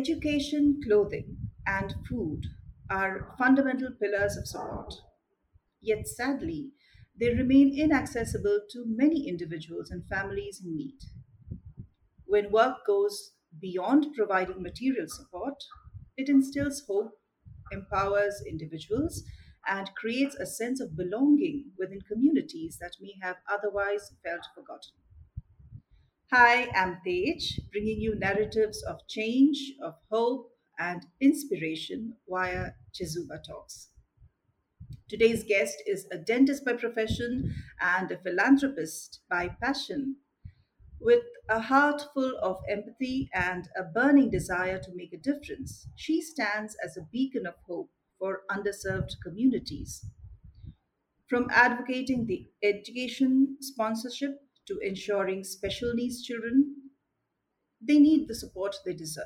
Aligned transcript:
Education, 0.00 0.80
clothing, 0.82 1.50
and 1.66 1.94
food 2.08 2.46
are 2.88 3.34
fundamental 3.38 3.90
pillars 3.92 4.36
of 4.36 4.46
support. 4.46 4.94
Yet 5.80 6.08
sadly, 6.08 6.72
they 7.18 7.34
remain 7.34 7.78
inaccessible 7.78 8.60
to 8.70 8.84
many 8.86 9.28
individuals 9.28 9.90
and 9.90 10.08
families 10.08 10.62
in 10.64 10.76
need. 10.76 11.00
When 12.24 12.50
work 12.50 12.86
goes 12.86 13.34
beyond 13.60 14.14
providing 14.14 14.62
material 14.62 15.06
support, 15.06 15.62
it 16.16 16.30
instills 16.30 16.82
hope, 16.86 17.20
empowers 17.70 18.42
individuals, 18.46 19.22
and 19.66 19.94
creates 19.96 20.34
a 20.34 20.46
sense 20.46 20.80
of 20.80 20.96
belonging 20.96 21.72
within 21.76 22.00
communities 22.00 22.78
that 22.80 22.96
may 23.02 23.16
have 23.20 23.36
otherwise 23.46 24.16
felt 24.24 24.46
forgotten. 24.54 24.99
Hi, 26.32 26.68
I'm 26.76 27.00
Tej, 27.04 27.40
bringing 27.72 28.00
you 28.00 28.14
narratives 28.14 28.84
of 28.84 29.04
change, 29.08 29.72
of 29.82 29.96
hope, 30.12 30.52
and 30.78 31.04
inspiration 31.20 32.18
via 32.28 32.70
Chizuba 32.94 33.42
Talks. 33.42 33.88
Today's 35.08 35.42
guest 35.42 35.82
is 35.86 36.06
a 36.12 36.18
dentist 36.18 36.64
by 36.64 36.74
profession 36.74 37.52
and 37.80 38.12
a 38.12 38.16
philanthropist 38.16 39.22
by 39.28 39.48
passion 39.48 40.18
with 41.00 41.24
a 41.48 41.58
heart 41.58 42.00
full 42.14 42.38
of 42.38 42.62
empathy 42.68 43.28
and 43.34 43.68
a 43.76 43.82
burning 43.82 44.30
desire 44.30 44.78
to 44.78 44.94
make 44.94 45.12
a 45.12 45.18
difference, 45.18 45.88
she 45.96 46.22
stands 46.22 46.76
as 46.84 46.96
a 46.96 47.08
beacon 47.10 47.44
of 47.44 47.54
hope 47.66 47.90
for 48.20 48.42
underserved 48.48 49.14
communities. 49.20 50.06
From 51.28 51.48
advocating 51.50 52.26
the 52.26 52.50
education 52.62 53.56
sponsorship 53.60 54.42
to 54.70 54.78
ensuring 54.86 55.42
special 55.42 55.92
needs 55.94 56.22
children, 56.22 56.76
they 57.80 57.98
need 57.98 58.28
the 58.28 58.34
support 58.34 58.76
they 58.86 58.94
deserve. 58.94 59.24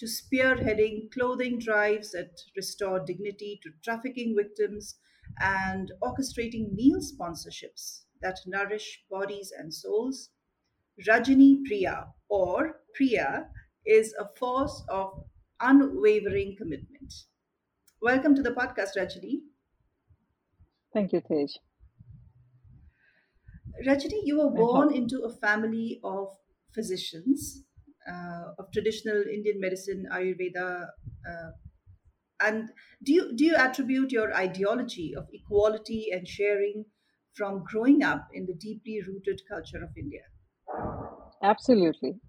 To 0.00 0.06
spearheading 0.06 1.10
clothing 1.10 1.58
drives 1.58 2.12
that 2.12 2.38
restore 2.54 3.00
dignity 3.00 3.58
to 3.62 3.70
trafficking 3.82 4.36
victims 4.36 4.96
and 5.40 5.90
orchestrating 6.02 6.74
meal 6.74 7.00
sponsorships 7.00 8.02
that 8.20 8.38
nourish 8.46 9.02
bodies 9.10 9.50
and 9.58 9.72
souls, 9.72 10.28
Rajani 11.08 11.64
Priya 11.64 12.08
or 12.28 12.80
Priya 12.94 13.48
is 13.86 14.14
a 14.18 14.28
force 14.38 14.84
of 14.90 15.24
unwavering 15.60 16.56
commitment. 16.58 17.14
Welcome 18.02 18.34
to 18.34 18.42
the 18.42 18.50
podcast, 18.50 18.98
Rajani. 18.98 19.40
Thank 20.92 21.14
you, 21.14 21.22
Tej. 21.22 21.48
Rajani, 23.84 24.20
you 24.24 24.38
were 24.38 24.50
born 24.50 24.94
into 24.94 25.22
a 25.22 25.32
family 25.32 26.00
of 26.04 26.28
physicians, 26.72 27.64
uh, 28.10 28.52
of 28.58 28.70
traditional 28.72 29.22
Indian 29.22 29.60
medicine, 29.60 30.06
Ayurveda, 30.12 30.88
uh, 31.28 31.50
and 32.40 32.70
do 33.02 33.12
you 33.12 33.34
do 33.34 33.44
you 33.44 33.56
attribute 33.56 34.12
your 34.12 34.34
ideology 34.34 35.14
of 35.16 35.26
equality 35.32 36.08
and 36.12 36.28
sharing 36.28 36.84
from 37.34 37.64
growing 37.64 38.02
up 38.02 38.28
in 38.32 38.46
the 38.46 38.54
deeply 38.54 39.00
rooted 39.06 39.40
culture 39.48 39.82
of 39.82 39.90
India? 39.96 40.22
Absolutely. 41.42 42.20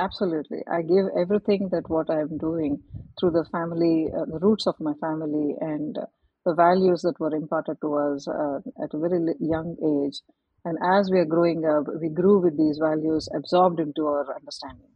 Absolutely. 0.00 0.62
I 0.70 0.82
give 0.82 1.06
everything 1.16 1.68
that 1.70 1.88
what 1.88 2.10
I 2.10 2.20
am 2.20 2.38
doing 2.38 2.82
through 3.18 3.32
the 3.32 3.44
family, 3.52 4.08
uh, 4.12 4.24
the 4.24 4.38
roots 4.40 4.66
of 4.66 4.80
my 4.80 4.94
family, 4.94 5.54
and 5.60 5.98
uh, 5.98 6.06
the 6.44 6.54
values 6.54 7.02
that 7.02 7.20
were 7.20 7.34
imparted 7.34 7.76
to 7.82 7.94
us 7.94 8.26
uh, 8.26 8.58
at 8.82 8.94
a 8.94 8.98
very 8.98 9.20
young 9.38 9.76
age. 9.78 10.20
And 10.64 10.78
as 10.82 11.10
we 11.10 11.18
are 11.18 11.24
growing 11.24 11.64
up, 11.64 11.84
we 12.00 12.08
grew 12.08 12.40
with 12.40 12.56
these 12.56 12.78
values 12.78 13.28
absorbed 13.36 13.80
into 13.80 14.06
our 14.06 14.34
understanding. 14.34 14.90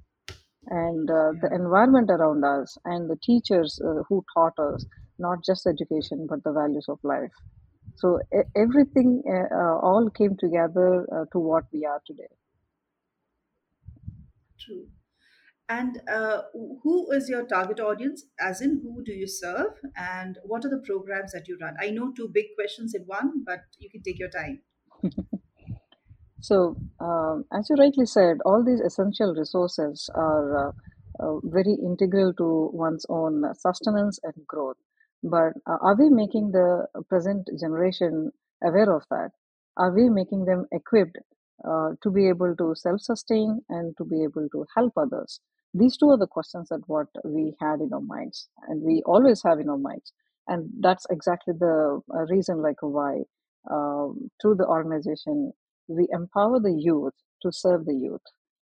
And 0.68 1.10
uh, 1.10 1.32
the 1.40 1.50
environment 1.52 2.10
around 2.10 2.44
us 2.44 2.76
and 2.84 3.08
the 3.08 3.18
teachers 3.22 3.80
uh, 3.84 4.02
who 4.08 4.24
taught 4.34 4.58
us 4.58 4.84
not 5.18 5.44
just 5.44 5.66
education 5.66 6.26
but 6.28 6.42
the 6.44 6.52
values 6.52 6.86
of 6.88 6.98
life. 7.02 7.32
So 7.96 8.20
everything 8.54 9.22
uh, 9.26 9.54
uh, 9.54 9.78
all 9.78 10.10
came 10.10 10.36
together 10.36 11.06
uh, 11.12 11.24
to 11.32 11.38
what 11.38 11.64
we 11.72 11.86
are 11.86 12.02
today. 12.06 12.28
True. 14.60 14.86
And 15.68 16.00
uh, 16.08 16.42
who 16.82 17.10
is 17.12 17.28
your 17.28 17.44
target 17.44 17.80
audience? 17.80 18.24
As 18.38 18.60
in, 18.60 18.80
who 18.82 19.02
do 19.02 19.12
you 19.12 19.26
serve, 19.26 19.72
and 19.96 20.38
what 20.44 20.64
are 20.64 20.68
the 20.68 20.82
programs 20.86 21.32
that 21.32 21.48
you 21.48 21.58
run? 21.60 21.74
I 21.80 21.90
know 21.90 22.12
two 22.12 22.28
big 22.32 22.46
questions 22.56 22.94
in 22.94 23.02
one, 23.02 23.42
but 23.44 23.60
you 23.78 23.90
can 23.90 24.02
take 24.02 24.18
your 24.18 24.28
time. 24.28 24.60
So, 26.48 26.76
um, 27.00 27.44
as 27.52 27.68
you 27.68 27.76
rightly 27.76 28.06
said, 28.06 28.38
all 28.44 28.62
these 28.62 28.80
essential 28.80 29.34
resources 29.34 30.08
are 30.14 30.68
uh, 30.68 30.72
uh, 31.18 31.40
very 31.42 31.74
integral 31.74 32.32
to 32.34 32.70
one's 32.72 33.04
own 33.08 33.34
sustenance 33.54 34.20
and 34.22 34.34
growth. 34.46 34.76
But 35.24 35.54
uh, 35.66 35.78
are 35.80 35.96
we 35.96 36.08
making 36.08 36.52
the 36.52 36.86
present 37.08 37.48
generation 37.58 38.30
aware 38.62 38.92
of 38.94 39.04
that? 39.10 39.30
Are 39.76 39.92
we 39.92 40.08
making 40.08 40.44
them 40.44 40.66
equipped 40.72 41.18
uh, 41.68 41.90
to 42.02 42.10
be 42.10 42.28
able 42.28 42.54
to 42.56 42.74
self-sustain 42.76 43.62
and 43.68 43.96
to 43.98 44.04
be 44.04 44.22
able 44.22 44.48
to 44.52 44.66
help 44.76 44.92
others? 44.96 45.40
These 45.74 45.96
two 45.96 46.10
are 46.10 46.18
the 46.18 46.28
questions 46.36 46.68
that 46.70 46.82
what 46.86 47.08
we 47.24 47.54
had 47.60 47.80
in 47.80 47.92
our 47.92 48.00
minds, 48.00 48.48
and 48.68 48.82
we 48.82 49.02
always 49.04 49.42
have 49.42 49.58
in 49.58 49.68
our 49.68 49.76
minds, 49.78 50.12
and 50.46 50.70
that's 50.80 51.06
exactly 51.10 51.54
the 51.58 52.00
uh, 52.14 52.24
reason, 52.34 52.62
like 52.62 52.80
why 52.80 53.22
um, 53.70 54.30
through 54.40 54.54
the 54.54 54.66
organization 54.66 55.52
we 55.88 56.08
empower 56.10 56.60
the 56.60 56.72
youth 56.72 57.14
to 57.42 57.52
serve 57.52 57.84
the 57.86 57.94
youth. 57.94 58.22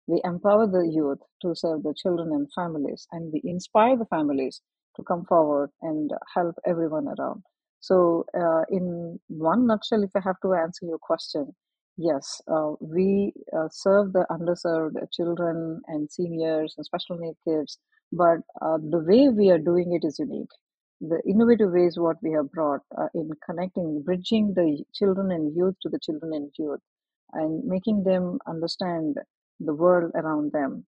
We 0.07 0.21
empower 0.23 0.67
the 0.67 0.87
youth 0.87 1.19
to 1.41 1.55
serve 1.55 1.83
the 1.83 1.93
children 1.93 2.31
and 2.31 2.51
families, 2.53 3.07
and 3.11 3.31
we 3.31 3.41
inspire 3.43 3.97
the 3.97 4.05
families 4.05 4.61
to 4.95 5.03
come 5.03 5.25
forward 5.25 5.71
and 5.81 6.11
help 6.33 6.55
everyone 6.65 7.07
around. 7.07 7.43
So, 7.79 8.25
uh, 8.33 8.63
in 8.69 9.19
one 9.27 9.67
nutshell, 9.67 10.03
if 10.03 10.11
I 10.15 10.21
have 10.21 10.39
to 10.41 10.53
answer 10.53 10.85
your 10.85 10.97
question, 10.99 11.55
yes, 11.97 12.41
uh, 12.47 12.73
we 12.79 13.33
uh, 13.55 13.67
serve 13.71 14.13
the 14.13 14.25
underserved 14.31 14.95
children 15.11 15.81
and 15.87 16.09
seniors 16.11 16.73
and 16.77 16.85
special 16.85 17.17
need 17.17 17.35
kids, 17.47 17.77
but 18.11 18.39
uh, 18.61 18.77
the 18.77 18.99
way 18.99 19.29
we 19.29 19.49
are 19.51 19.59
doing 19.59 19.93
it 19.93 20.05
is 20.05 20.19
unique. 20.19 20.51
The 21.01 21.21
innovative 21.27 21.71
ways 21.71 21.97
what 21.99 22.17
we 22.23 22.31
have 22.31 22.51
brought 22.51 22.81
uh, 22.97 23.07
in 23.13 23.29
connecting, 23.45 24.01
bridging 24.03 24.53
the 24.53 24.83
children 24.93 25.31
and 25.31 25.55
youth 25.55 25.75
to 25.81 25.89
the 25.89 25.99
children 25.99 26.33
and 26.33 26.51
youth 26.57 26.79
and 27.33 27.63
making 27.65 28.03
them 28.03 28.39
understand 28.47 29.17
the 29.59 29.73
world 29.73 30.11
around 30.15 30.51
them. 30.51 30.85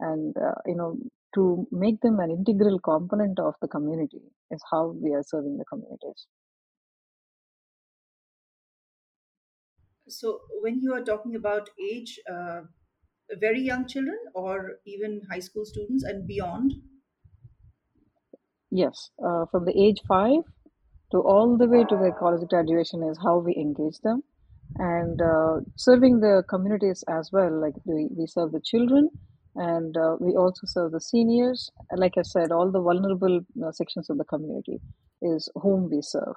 And 0.00 0.34
uh, 0.36 0.60
you 0.66 0.76
know 0.76 0.98
to 1.34 1.66
make 1.70 2.00
them 2.00 2.18
an 2.18 2.30
integral 2.30 2.80
component 2.80 3.38
of 3.38 3.54
the 3.60 3.68
community 3.68 4.22
is 4.50 4.60
how 4.70 4.94
we 5.00 5.12
are 5.12 5.22
serving 5.22 5.56
the 5.58 5.64
communities. 5.64 6.26
So, 10.08 10.40
when 10.60 10.80
you 10.82 10.92
are 10.92 11.04
talking 11.04 11.36
about 11.36 11.70
age, 11.80 12.18
uh, 12.28 12.62
very 13.38 13.60
young 13.60 13.86
children 13.86 14.18
or 14.34 14.80
even 14.84 15.22
high 15.30 15.38
school 15.38 15.64
students 15.64 16.02
and 16.02 16.26
beyond, 16.26 16.74
yes 18.70 19.10
uh, 19.24 19.44
from 19.50 19.64
the 19.64 19.76
age 19.76 20.00
5 20.08 20.42
to 21.12 21.18
all 21.18 21.56
the 21.56 21.66
way 21.66 21.84
to 21.84 21.96
the 21.96 22.12
college 22.18 22.48
graduation 22.48 23.02
is 23.02 23.18
how 23.22 23.38
we 23.38 23.54
engage 23.56 23.98
them 24.00 24.22
and 24.78 25.20
uh, 25.20 25.60
serving 25.76 26.20
the 26.20 26.42
communities 26.48 27.04
as 27.08 27.30
well 27.32 27.60
like 27.60 27.74
we, 27.84 28.08
we 28.16 28.26
serve 28.26 28.52
the 28.52 28.60
children 28.64 29.08
and 29.56 29.96
uh, 29.96 30.16
we 30.20 30.32
also 30.36 30.62
serve 30.64 30.92
the 30.92 31.00
seniors. 31.00 31.70
Like 31.96 32.14
i 32.16 32.22
said 32.22 32.52
all 32.52 32.70
the 32.70 32.80
vulnerable 32.80 33.40
uh, 33.64 33.72
sections 33.72 34.08
of 34.08 34.18
the 34.18 34.24
community 34.24 34.80
is 35.22 35.48
whom 35.56 35.90
we 35.90 36.00
serve. 36.02 36.34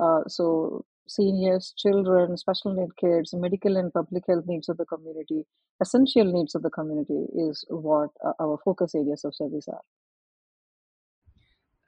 Uh, 0.00 0.22
so 0.26 0.84
seniors 1.08 1.74
children 1.76 2.36
special 2.36 2.74
need 2.74 2.96
kids 2.96 3.34
medical 3.34 3.76
and 3.76 3.92
public 3.92 4.22
health 4.28 4.44
needs 4.46 4.68
of 4.68 4.76
the 4.76 4.84
community 4.84 5.44
essential 5.82 6.24
needs 6.24 6.54
of 6.54 6.62
the 6.62 6.70
community 6.70 7.26
is 7.34 7.64
what 7.68 8.10
uh, 8.24 8.32
our 8.40 8.56
focus 8.64 8.94
areas 8.94 9.24
of 9.24 9.34
service 9.34 9.66
are 9.68 9.80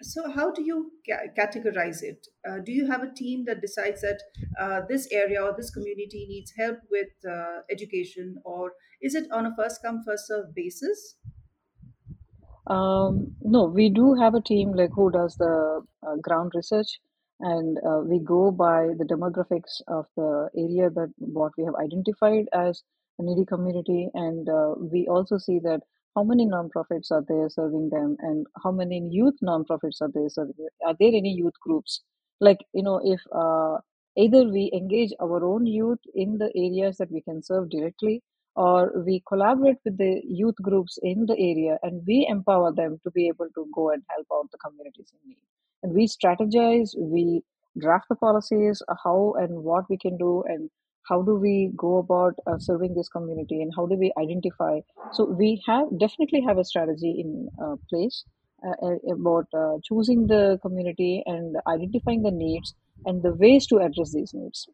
So, 0.05 0.31
how 0.31 0.51
do 0.51 0.63
you 0.63 0.93
ca- 1.07 1.29
categorize 1.37 2.03
it? 2.03 2.27
Uh, 2.47 2.59
do 2.59 2.73
you 2.73 2.87
have 2.87 3.03
a 3.03 3.11
team 3.11 3.47
that 3.47 3.63
decides 3.63 4.03
that 4.03 4.21
uh, 4.61 4.83
this 4.87 5.09
area 5.11 5.43
or 5.43 5.55
this 5.57 5.71
community 5.71 6.27
needs 6.29 6.53
help 6.59 6.81
with 6.91 7.09
uh, 7.27 7.61
education, 7.71 8.37
or 8.45 8.75
is 9.01 9.15
it 9.15 9.31
on 9.33 9.47
a 9.47 9.57
first 9.57 9.81
come, 9.83 10.03
first 10.07 10.27
serve 10.29 10.55
basis? 10.55 11.17
Um, 12.67 13.35
no, 13.41 13.65
we 13.65 13.89
do 13.89 14.13
have 14.15 14.35
a 14.35 14.43
team 14.43 14.73
like 14.73 14.91
who 14.95 15.11
does 15.11 15.37
the 15.37 15.83
uh, 16.07 16.17
ground 16.17 16.53
research, 16.55 17.01
and 17.41 17.79
uh, 17.79 18.01
we 18.05 18.19
go 18.19 18.51
by 18.51 18.89
the 18.99 19.07
demographics 19.07 19.81
of 19.89 20.07
the 20.17 20.51
area 20.55 20.91
that 20.91 21.15
what 21.17 21.53
we 21.57 21.65
have 21.65 21.77
identified 21.77 22.47
as 22.53 22.83
a 23.19 23.23
needy 23.23 23.47
community, 23.47 24.11
and 24.13 24.51
uh, 24.51 24.75
we 24.79 25.07
also 25.09 25.39
see 25.39 25.61
that 25.61 25.81
how 26.15 26.23
many 26.23 26.47
nonprofits 26.47 27.11
are 27.11 27.25
there 27.29 27.49
serving 27.49 27.91
them, 27.91 28.17
and 28.21 28.47
how 28.63 28.71
many 28.73 29.01
youth 29.11 29.35
nonprofits 29.43 30.01
are 30.01 30.11
there 30.13 30.29
serving. 30.29 30.55
them. 30.59 30.69
Are 30.87 30.97
there 30.99 31.13
any 31.15 31.33
youth 31.33 31.59
groups? 31.61 32.03
Like 32.41 32.59
you 32.73 32.83
know, 32.83 33.01
if 33.05 33.21
uh, 33.33 33.79
either 34.17 34.45
we 34.45 34.71
engage 34.73 35.13
our 35.21 35.45
own 35.45 35.67
youth 35.67 35.99
in 36.15 36.39
the 36.39 36.51
areas 36.57 36.97
that 36.99 37.11
we 37.11 37.21
can 37.23 37.43
serve 37.43 37.71
directly, 37.71 38.23
or 38.57 38.93
we 39.05 39.23
collaborate 39.27 39.79
with 39.85 39.99
the 39.99 40.21
youth 40.25 40.55
groups 40.63 40.99
in 41.03 41.27
the 41.27 41.37
area 41.39 41.79
and 41.83 42.03
we 42.07 42.27
empower 42.29 42.73
them 42.73 43.01
to 43.03 43.11
be 43.11 43.27
able 43.29 43.49
to 43.55 43.67
go 43.75 43.91
and 43.91 44.03
help 44.11 44.27
out 44.33 44.49
the 44.53 44.59
communities 44.59 45.13
in 45.13 45.31
need. 45.31 45.39
And 45.83 45.93
we 45.93 46.07
strategize, 46.07 46.91
we 46.97 47.43
draft 47.79 48.07
the 48.09 48.15
policies, 48.15 48.83
how 49.03 49.35
and 49.39 49.65
what 49.65 49.85
we 49.91 49.99
can 49.99 50.17
do, 50.17 50.45
and 50.47 50.71
how 51.09 51.23
do 51.23 51.35
we 51.37 51.71
go 51.77 51.99
about 51.99 52.35
uh, 52.47 52.59
serving 52.59 52.95
this 52.95 53.09
community, 53.09 53.61
and 53.63 53.73
how 53.77 53.87
do 53.87 53.95
we 53.95 54.13
identify. 54.19 54.81
So 55.13 55.25
we 55.25 55.63
have 55.67 55.87
definitely 55.99 56.43
have 56.43 56.59
a 56.59 56.65
strategy 56.65 57.13
in 57.21 57.49
uh, 57.63 57.77
place 57.91 58.25
uh, 58.67 58.97
about 59.13 59.47
uh, 59.53 59.77
choosing 59.85 60.27
the 60.27 60.59
community 60.63 61.23
and 61.27 61.57
identifying 61.67 62.23
the 62.23 62.31
needs 62.31 62.75
and 63.05 63.23
the 63.23 63.35
ways 63.35 63.67
to 63.67 63.77
address 63.79 64.13
these 64.13 64.33
needs. 64.33 64.67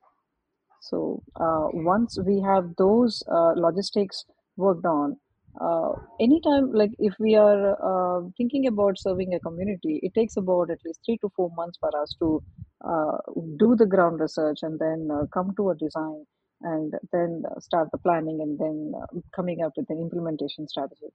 So 0.80 1.22
uh, 1.36 1.66
once 1.72 2.18
we 2.24 2.40
have 2.40 2.74
those 2.78 3.22
uh, 3.30 3.52
logistics 3.56 4.24
worked 4.56 4.86
on, 4.86 5.16
anytime 6.20 6.72
like 6.72 6.92
if 6.98 7.14
we 7.18 7.34
are 7.34 7.76
thinking 8.36 8.66
about 8.66 8.98
serving 8.98 9.34
a 9.34 9.40
community, 9.40 9.98
it 10.02 10.14
takes 10.14 10.36
about 10.36 10.70
at 10.70 10.78
least 10.84 11.00
three 11.04 11.18
to 11.18 11.28
four 11.34 11.50
months 11.56 11.78
for 11.78 11.90
us 12.00 12.14
to 12.20 12.42
uh, 12.84 13.18
do 13.58 13.76
the 13.76 13.86
ground 13.86 14.20
research 14.20 14.58
and 14.62 14.78
then 14.78 15.08
uh, 15.12 15.26
come 15.32 15.54
to 15.56 15.70
a 15.70 15.74
design 15.76 16.24
and 16.62 16.94
then 17.12 17.42
start 17.58 17.88
the 17.90 17.98
planning 17.98 18.40
and 18.42 18.58
then 18.58 18.92
uh, 18.96 19.20
coming 19.34 19.62
up 19.62 19.72
with 19.76 19.86
the 19.88 19.94
implementation 19.94 20.68
strategy. 20.68 21.12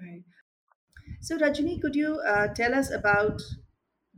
Right. 0.00 0.22
So, 1.20 1.38
Rajani, 1.38 1.80
could 1.80 1.96
you 1.96 2.20
uh, 2.20 2.48
tell 2.48 2.74
us 2.74 2.90
about 2.90 3.40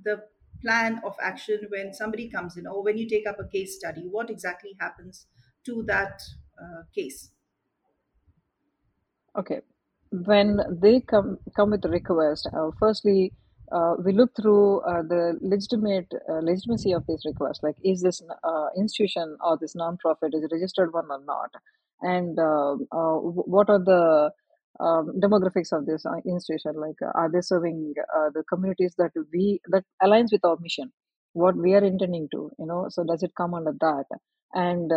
the 0.05 0.23
plan 0.61 1.01
of 1.05 1.15
action 1.23 1.61
when 1.69 1.95
somebody 1.95 2.29
comes 2.29 2.57
in 2.57 2.67
or 2.67 2.83
when 2.83 2.99
you 2.99 3.09
take 3.09 3.27
up 3.27 3.39
a 3.39 3.47
case 3.47 3.77
study? 3.77 4.09
What 4.11 4.31
exactly 4.31 4.77
happens 4.81 5.27
to 5.67 5.85
that 5.85 6.21
uh, 6.61 6.83
case? 6.95 7.31
Okay. 9.39 9.61
When 10.11 10.61
they 10.81 11.01
come 11.01 11.39
come 11.55 11.71
with 11.71 11.85
a 11.85 11.89
request, 11.89 12.49
uh, 12.53 12.71
firstly, 12.81 13.33
uh, 13.73 13.95
we 14.05 14.13
look 14.13 14.31
through 14.37 14.81
uh, 14.81 15.03
the 15.03 15.39
legitimate 15.41 16.13
uh, 16.29 16.41
legitimacy 16.41 16.93
of 16.93 17.07
this 17.07 17.23
request. 17.25 17.63
Like, 17.63 17.77
is 17.85 18.03
this 18.03 18.23
uh, 18.45 18.67
institution 18.77 19.37
or 19.43 19.59
this 19.61 19.75
nonprofit 19.75 20.35
is 20.35 20.45
a 20.45 20.49
registered 20.53 20.93
one 20.93 21.07
or 21.11 21.21
not? 21.25 21.51
And 22.01 22.39
uh, 22.39 22.75
uh, 22.93 23.17
what 23.19 23.69
are 23.69 23.79
the 23.79 24.31
um, 24.81 25.13
demographics 25.21 25.73
of 25.73 25.87
this 25.87 26.07
uh, 26.07 26.21
institution? 26.27 26.75
Like, 26.77 26.97
are 27.15 27.31
they 27.31 27.41
serving 27.41 27.95
the 28.35 28.45
communities 28.49 28.95
that 28.99 29.13
we 29.33 29.61
that 29.69 29.85
aligns 30.03 30.33
with 30.33 30.45
our 30.45 30.57
mission? 30.61 30.93
What 31.33 31.57
we 31.57 31.75
are 31.75 31.85
intending 31.85 32.29
to, 32.33 32.51
you 32.59 32.67
know? 32.67 32.87
So, 32.89 33.05
does 33.05 33.23
it 33.23 33.33
come 33.37 33.55
under 33.55 33.75
that? 33.81 34.05
And 34.55 34.89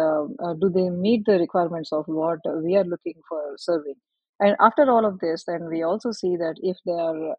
do 0.62 0.70
they 0.70 0.90
meet 0.90 1.26
the 1.26 1.40
requirements 1.40 1.92
of 1.92 2.06
what 2.08 2.40
we 2.64 2.78
are 2.78 2.86
looking 2.86 3.22
for 3.28 3.42
serving? 3.58 3.96
And 4.42 4.56
after 4.60 4.90
all 4.92 5.06
of 5.06 5.20
this 5.20 5.44
then 5.48 5.68
we 5.70 5.84
also 5.84 6.12
see 6.12 6.36
that 6.38 6.56
if 6.62 6.78
they 6.86 7.00
are 7.08 7.36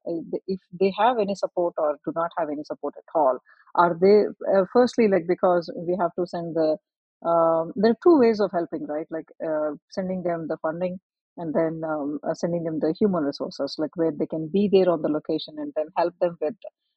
if 0.47 0.61
they 0.81 0.93
have 0.99 1.19
any 1.19 1.35
support 1.35 1.75
or 1.79 1.97
do 2.07 2.13
not 2.17 2.31
have 2.39 2.49
any 2.51 2.65
support 2.65 2.95
at 2.99 3.11
all 3.15 3.39
are 3.75 3.97
they 4.01 4.17
uh, 4.55 4.65
firstly 4.73 5.09
like 5.09 5.27
because 5.27 5.71
we 5.89 5.97
have 6.01 6.15
to 6.19 6.27
send 6.27 6.55
the 6.57 6.77
um, 7.25 7.73
there 7.77 7.93
are 7.93 8.03
two 8.03 8.19
ways 8.19 8.41
of 8.41 8.51
helping 8.53 8.87
right? 8.87 9.07
Like 9.11 9.29
uh, 9.47 9.73
sending 9.91 10.23
them 10.25 10.49
the 10.49 10.57
funding 10.61 10.99
and 11.37 11.55
then 11.55 11.83
um, 11.89 12.19
uh, 12.29 12.35
sending 12.35 12.65
them 12.65 12.81
the 12.81 12.95
human 12.99 13.25
resources 13.25 13.77
like 13.79 13.97
where 13.97 14.11
they 14.11 14.27
can 14.27 14.49
be 14.53 14.69
there 14.71 14.91
on 14.91 15.03
the 15.03 15.09
location 15.09 15.55
and 15.59 15.73
then 15.77 15.87
help 15.97 16.15
them 16.21 16.37
with 16.41 16.55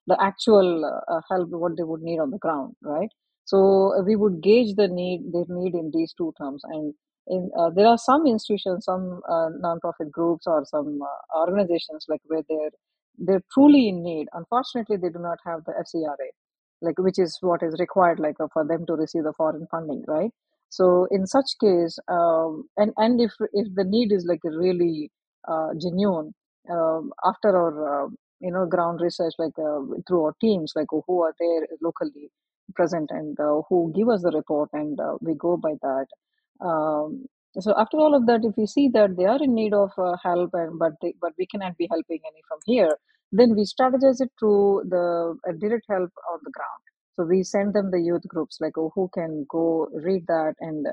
the 0.07 0.21
actual 0.21 0.83
uh, 0.85 1.21
help 1.29 1.49
what 1.49 1.77
they 1.77 1.83
would 1.83 2.01
need 2.01 2.19
on 2.19 2.31
the 2.31 2.39
ground 2.39 2.75
right? 2.81 3.09
So 3.45 3.93
uh, 3.99 4.03
we 4.03 4.15
would 4.15 4.41
gauge 4.41 4.75
the 4.75 4.87
need 4.87 5.31
their 5.31 5.45
need 5.47 5.75
in 5.75 5.91
these 5.93 6.13
two 6.13 6.33
terms 6.41 6.61
and 6.65 6.93
in 7.27 7.51
uh, 7.57 7.69
there 7.71 7.87
are 7.87 7.97
some 7.97 8.25
institutions 8.27 8.85
some 8.85 9.21
uh, 9.29 9.49
non-profit 9.59 10.11
groups 10.11 10.45
or 10.47 10.65
some 10.65 10.99
uh, 11.01 11.39
organizations 11.39 12.05
like 12.07 12.21
where 12.27 12.43
they're 12.49 12.71
they're 13.17 13.43
truly 13.53 13.87
in 13.89 14.03
need. 14.03 14.27
Unfortunately 14.33 14.97
they 14.97 15.09
do 15.09 15.19
not 15.19 15.39
have 15.45 15.63
the 15.65 15.73
fcra 15.85 16.29
like 16.81 16.97
which 16.99 17.17
is 17.19 17.37
what 17.41 17.63
is 17.63 17.75
required 17.79 18.19
like 18.19 18.35
for 18.53 18.65
them 18.65 18.85
to 18.85 18.93
receive 18.93 19.23
the 19.23 19.33
foreign 19.33 19.67
funding 19.71 20.03
right? 20.07 20.31
So 20.69 21.07
in 21.11 21.25
such 21.27 21.49
case 21.61 21.97
um, 22.07 22.67
and 22.77 22.93
and 22.97 23.21
if 23.21 23.31
if 23.53 23.67
the 23.75 23.83
need 23.85 24.11
is 24.11 24.25
like 24.25 24.41
really 24.43 25.11
uh, 25.47 25.69
genuine 25.81 26.33
um, 26.69 27.11
after 27.23 27.49
our 27.55 28.05
uh, 28.05 28.09
you 28.41 28.51
know 28.51 28.65
ground 28.65 28.99
research 29.01 29.33
like 29.39 29.57
uh, 29.57 29.79
through 30.07 30.23
our 30.25 30.35
teams 30.41 30.73
like 30.75 30.87
who 30.91 31.21
are 31.23 31.33
there 31.39 31.67
locally 31.81 32.29
present 32.75 33.09
and 33.11 33.39
uh, 33.39 33.61
who 33.69 33.93
give 33.95 34.09
us 34.09 34.21
the 34.23 34.31
report 34.31 34.69
and 34.73 34.99
we 35.21 35.33
go 35.35 35.55
by 35.55 35.73
that 35.81 36.07
um, 36.61 37.25
so 37.59 37.73
after 37.77 37.97
all 37.97 38.15
of 38.15 38.25
that, 38.27 38.41
if 38.43 38.55
we 38.57 38.65
see 38.65 38.89
that 38.93 39.15
they 39.17 39.25
are 39.25 39.41
in 39.41 39.55
need 39.55 39.73
of 39.73 39.91
uh, 39.97 40.15
help, 40.23 40.51
and 40.53 40.77
but 40.77 40.93
they, 41.01 41.13
but 41.21 41.33
we 41.37 41.47
cannot 41.47 41.77
be 41.77 41.87
helping 41.89 42.19
any 42.27 42.41
from 42.47 42.59
here, 42.65 42.97
then 43.31 43.55
we 43.55 43.63
strategize 43.63 44.19
it 44.21 44.31
through 44.39 44.83
the 44.89 45.37
uh, 45.47 45.51
direct 45.59 45.85
help 45.89 46.11
on 46.31 46.39
the 46.43 46.51
ground. 46.51 46.81
So 47.15 47.23
we 47.23 47.43
send 47.43 47.73
them 47.73 47.91
the 47.91 48.01
youth 48.01 48.27
groups 48.27 48.57
like 48.59 48.77
oh, 48.77 48.91
who 48.93 49.09
can 49.13 49.45
go 49.49 49.87
read 49.93 50.25
that 50.27 50.55
and 50.59 50.87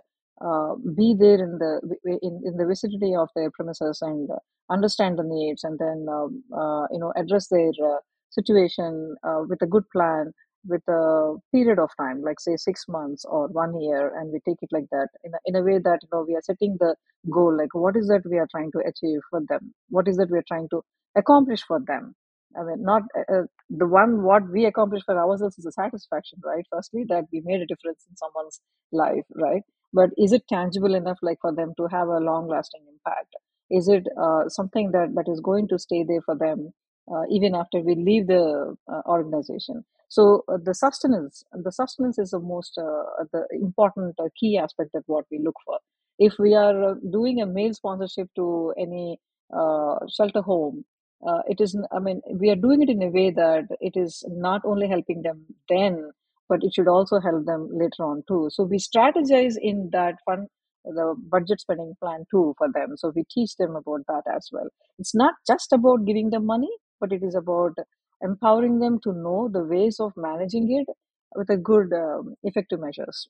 uh, 0.45 0.75
be 0.97 1.15
there 1.19 1.43
in 1.43 1.59
the 1.59 1.81
in, 2.23 2.43
in 2.45 2.57
the 2.57 2.67
vicinity 2.67 3.15
of 3.15 3.29
their 3.35 3.51
premises 3.51 3.99
and 4.03 4.31
uh, 4.31 4.37
understand 4.71 5.19
the 5.19 5.25
needs 5.25 5.65
and 5.65 5.79
then 5.79 6.07
um, 6.11 6.43
uh, 6.57 6.87
you 6.93 6.99
know 6.99 7.13
address 7.17 7.49
their 7.49 7.71
uh, 7.85 7.99
situation 8.31 9.17
uh, 9.25 9.43
with 9.49 9.61
a 9.63 9.67
good 9.67 9.85
plan 9.91 10.33
with 10.67 10.83
a 10.89 11.35
period 11.53 11.79
of 11.79 11.91
time, 12.01 12.23
like 12.23 12.41
say 12.41 12.57
six 12.57 12.85
months 12.89 13.25
or 13.25 13.49
one 13.49 13.81
year, 13.81 14.13
and 14.17 14.33
we 14.33 14.41
take 14.47 14.59
it 14.63 14.69
like 14.73 14.87
that 14.91 15.09
in 15.25 15.33
a, 15.35 15.39
in 15.47 15.57
a 15.57 15.63
way 15.63 15.79
that 15.79 16.01
you 16.03 16.09
know 16.13 16.25
we 16.27 16.35
are 16.35 16.43
setting 16.43 16.77
the 16.81 16.95
goal, 17.31 17.57
like 17.57 17.75
what 17.75 17.97
is 17.97 18.09
that 18.09 18.23
we 18.31 18.39
are 18.39 18.49
trying 18.51 18.71
to 18.73 18.81
achieve 18.87 19.21
for 19.31 19.41
them, 19.49 19.75
what 19.89 20.09
is 20.09 20.17
that 20.17 20.31
we 20.31 20.39
are 20.39 20.45
trying 20.49 20.69
to 20.71 20.83
accomplish 21.17 21.63
for 21.63 21.81
them. 21.87 22.15
I 22.59 22.65
mean, 22.65 22.83
not 22.83 23.03
uh, 23.17 23.33
uh, 23.35 23.43
the 23.71 23.87
one 23.87 24.23
what 24.23 24.49
we 24.51 24.67
accomplish 24.67 25.03
for 25.07 25.19
ourselves 25.19 25.59
is 25.59 25.67
a 25.67 25.73
satisfaction, 25.73 26.41
right? 26.45 26.65
Firstly, 26.71 27.05
that 27.09 27.25
we 27.33 27.41
made 27.45 27.61
a 27.63 27.67
difference 27.67 28.05
in 28.09 28.17
someone's 28.17 28.61
life, 28.93 29.25
right? 29.35 29.63
But 29.93 30.11
is 30.19 30.33
it 30.33 30.45
tangible 30.49 30.95
enough, 30.95 31.19
like 31.23 31.39
for 31.41 31.55
them 31.55 31.73
to 31.79 31.87
have 31.91 32.09
a 32.09 32.19
long-lasting 32.19 32.83
impact? 32.93 33.35
Is 33.71 33.89
it 33.89 34.07
uh, 34.21 34.49
something 34.49 34.91
that 34.93 35.15
that 35.15 35.29
is 35.33 35.41
going 35.41 35.69
to 35.69 35.79
stay 35.79 36.05
there 36.05 36.21
for 36.23 36.37
them 36.37 36.73
uh, 37.11 37.23
even 37.31 37.55
after 37.55 37.81
we 37.81 37.95
leave 37.95 38.27
the 38.27 38.77
uh, 38.93 39.01
organization? 39.07 39.85
So 40.17 40.45
uh, 40.49 40.59
the 40.63 40.75
sustenance, 40.75 41.43
the 41.53 41.73
sustenance 41.73 42.19
is 42.19 42.31
the 42.31 42.41
most 42.41 42.79
uh, 42.79 43.25
the 43.33 43.43
important 43.53 44.15
uh, 44.19 44.29
key 44.39 44.53
aspect 44.59 44.91
that 44.95 45.05
what 45.07 45.25
we 45.31 45.39
look 45.39 45.57
for. 45.67 45.79
If 46.19 46.35
we 46.39 46.55
are 46.55 46.79
uh, 46.91 46.95
doing 47.11 47.41
a 47.41 47.47
mail 47.47 47.73
sponsorship 47.75 48.29
to 48.37 48.75
any 48.79 49.19
uh, 49.57 49.97
shelter 50.17 50.43
home, 50.43 50.85
uh, 51.27 51.43
it 51.49 51.61
is. 51.61 51.77
I 51.93 51.99
mean, 51.99 52.21
we 52.43 52.51
are 52.51 52.57
doing 52.67 52.83
it 52.83 52.91
in 52.91 53.03
a 53.03 53.09
way 53.09 53.31
that 53.31 53.69
it 53.81 53.95
is 53.97 54.25
not 54.29 54.63
only 54.65 54.89
helping 54.89 55.23
them 55.23 55.47
then, 55.69 56.11
but 56.49 56.63
it 56.63 56.75
should 56.75 56.89
also 56.89 57.21
help 57.21 57.45
them 57.47 57.69
later 57.73 58.05
on 58.05 58.23
too. 58.29 58.49
So 58.53 58.65
we 58.65 58.79
strategize 58.79 59.55
in 59.61 59.91
that 59.93 60.17
fund 60.27 60.49
the 60.85 61.15
budget 61.31 61.61
spending 61.61 61.95
plan 62.03 62.25
too 62.31 62.55
for 62.59 62.69
them. 62.73 62.97
So 62.97 63.13
we 63.15 63.25
teach 63.31 63.57
them 63.57 63.77
about 63.77 64.01
that 64.09 64.25
as 64.35 64.49
well. 64.53 64.69
It's 64.99 65.15
not 65.15 65.35
just 65.47 65.73
about 65.73 66.05
giving 66.05 66.31
them 66.31 66.45
money, 66.45 66.71
but 67.01 67.13
it 67.13 67.23
is 67.23 67.35
about 67.37 67.77
empowering 68.23 68.79
them 68.81 69.01
to 69.01 69.13
know 69.13 69.49
the 69.49 69.65
ways 69.65 70.01
of 70.01 70.13
managing 70.17 70.71
it 70.81 70.89
with 71.37 71.51
a 71.51 71.57
good 71.57 71.93
um, 71.93 72.35
effective 72.43 72.81
measures 72.81 73.29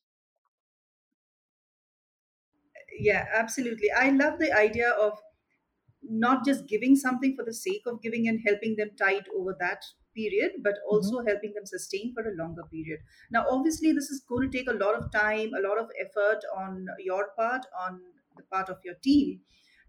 Yeah, 2.99 3.27
absolutely. 3.33 3.91
I 3.91 4.11
love 4.11 4.39
the 4.39 4.53
idea 4.53 4.91
of 4.91 5.19
not 6.03 6.45
just 6.45 6.67
giving 6.67 6.97
something 6.97 7.37
for 7.37 7.45
the 7.45 7.55
sake 7.55 7.83
of 7.87 8.03
giving 8.03 8.29
and 8.29 8.41
helping 8.47 8.77
them 8.77 8.91
tide 8.97 9.27
over 9.37 9.57
that 9.61 9.85
period, 10.15 10.53
but 10.63 10.75
hmm 10.91 11.13
also 11.13 11.25
helping 11.25 11.55
them 11.55 11.67
sustain 11.67 12.15
for 12.15 12.23
a 12.29 12.35
longer 12.35 12.65
period. 12.65 13.01
Now, 13.31 13.47
obviously, 13.49 13.93
this 13.93 14.11
is 14.11 14.21
going 14.29 14.51
to 14.51 14.59
take 14.59 14.69
a 14.69 14.73
lot 14.75 14.95
of 14.97 15.11
time, 15.13 15.53
a 15.55 15.67
lot 15.69 15.79
of 15.79 15.91
effort 16.01 16.41
on 16.57 16.87
your 16.99 17.31
part, 17.37 17.67
on 17.79 18.03
the 18.37 18.43
part 18.45 18.69
of 18.69 18.79
your 18.85 18.95
team. 18.97 19.43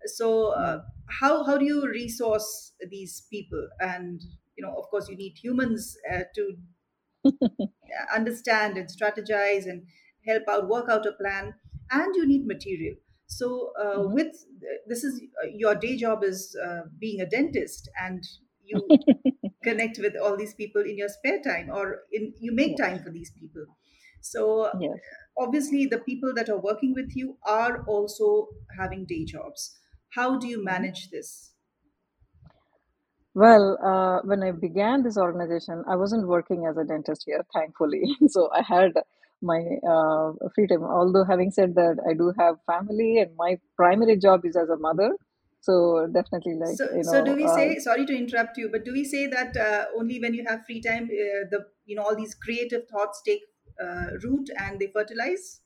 So, 0.06 0.50
uh, 0.54 0.84
how 1.10 1.44
how 1.46 1.58
do 1.58 1.66
you 1.66 1.88
resource 1.90 2.74
these 2.90 3.22
people? 3.30 3.70
And 3.80 4.22
you 4.58 4.66
know, 4.66 4.76
of 4.76 4.90
course, 4.90 5.10
you 5.10 5.16
need 5.16 5.38
humans 5.38 5.98
uh, 6.12 6.24
to 6.36 6.58
understand 8.14 8.78
and 8.78 8.88
strategize 8.90 9.66
and 9.66 9.88
help 10.26 10.44
out 10.48 10.68
work 10.68 10.90
out 10.90 11.06
a 11.06 11.12
plan 11.14 11.54
and 11.92 12.16
you 12.16 12.26
need 12.26 12.46
material. 12.46 12.96
So 13.28 13.74
uh, 13.80 14.04
hmm 14.04 14.14
with 14.14 14.34
this 14.88 15.04
is 15.04 15.22
uh, 15.44 15.48
your 15.48 15.76
day 15.76 15.98
job 15.98 16.24
is 16.24 16.56
uh, 16.64 16.84
being 17.00 17.22
a 17.22 17.26
dentist 17.26 17.90
and 18.00 18.24
you 18.64 18.96
connect 19.64 19.98
with 20.00 20.16
all 20.18 20.38
these 20.38 20.54
people 20.56 20.82
in 20.82 20.98
your 20.98 21.10
spare 21.10 21.42
time 21.42 21.70
or 21.72 22.04
in 22.12 22.34
you 22.40 22.54
make 22.54 22.78
yes 22.78 22.78
time 22.78 23.04
for 23.04 23.12
these 23.12 23.32
people. 23.32 23.66
So 24.22 24.72
yes. 24.74 25.00
obviously 25.38 25.86
the 25.86 26.00
people 26.00 26.34
that 26.36 26.50
are 26.50 26.60
working 26.62 26.94
with 26.94 27.16
you 27.16 27.38
are 27.44 27.86
also 27.86 28.50
having 28.78 29.06
day 29.06 29.26
jobs. 29.26 29.80
How 30.16 30.38
do 30.40 30.48
you 30.48 30.64
hmm 30.64 30.64
manage 30.64 31.10
this 31.12 31.53
Well, 33.36 33.78
uh, 33.84 34.22
when 34.25 34.44
I 34.44 34.52
began 34.52 35.04
this 35.04 35.18
organization, 35.18 35.84
I 35.88 35.96
wasn't 35.96 36.28
working 36.28 36.68
as 36.70 36.78
a 36.78 36.84
dentist 36.84 37.24
here, 37.25 37.44
thankfully. 37.54 38.04
So 38.30 38.50
I 38.52 38.62
had 38.62 38.94
my 39.42 39.62
uh, 39.88 40.34
free 40.56 40.68
time. 40.68 40.84
Although, 40.84 41.24
having 41.24 41.52
said 41.52 41.75
that, 41.75 41.98
I 42.08 42.13
do 42.13 42.32
have 42.38 42.58
family, 42.68 43.20
and 43.20 43.36
my 43.36 43.60
primary 43.75 44.18
job 44.18 44.46
is 44.46 44.56
as 44.56 44.70
a 44.70 44.78
mother. 44.78 45.12
So 45.62 46.08
definitely, 46.13 46.56
like 46.60 46.78
So, 46.78 46.86
you 46.96 47.04
so 47.04 47.24
do 47.25 47.36
we 47.36 47.46
uh, 47.46 47.56
say? 47.56 47.80
Sorry 47.80 48.06
to 48.06 48.16
interrupt 48.16 48.58
you, 48.58 48.70
but 48.72 48.86
do 48.86 48.94
we 48.94 49.04
say 49.04 49.28
that 49.28 49.58
uh, 49.58 49.86
only 49.98 50.20
when 50.20 50.34
you 50.34 50.46
have 50.48 50.66
free 50.66 50.82
time, 50.82 51.06
uh, 51.06 51.48
the 51.50 51.66
you 51.86 51.96
know 51.96 52.04
all 52.04 52.16
these 52.16 52.36
creative 52.36 52.88
thoughts 52.88 53.22
take 53.25 53.42
uh, 53.82 54.08
root 54.24 54.50
and 54.60 54.80
they 54.80 54.88
fertilize? 54.88 55.62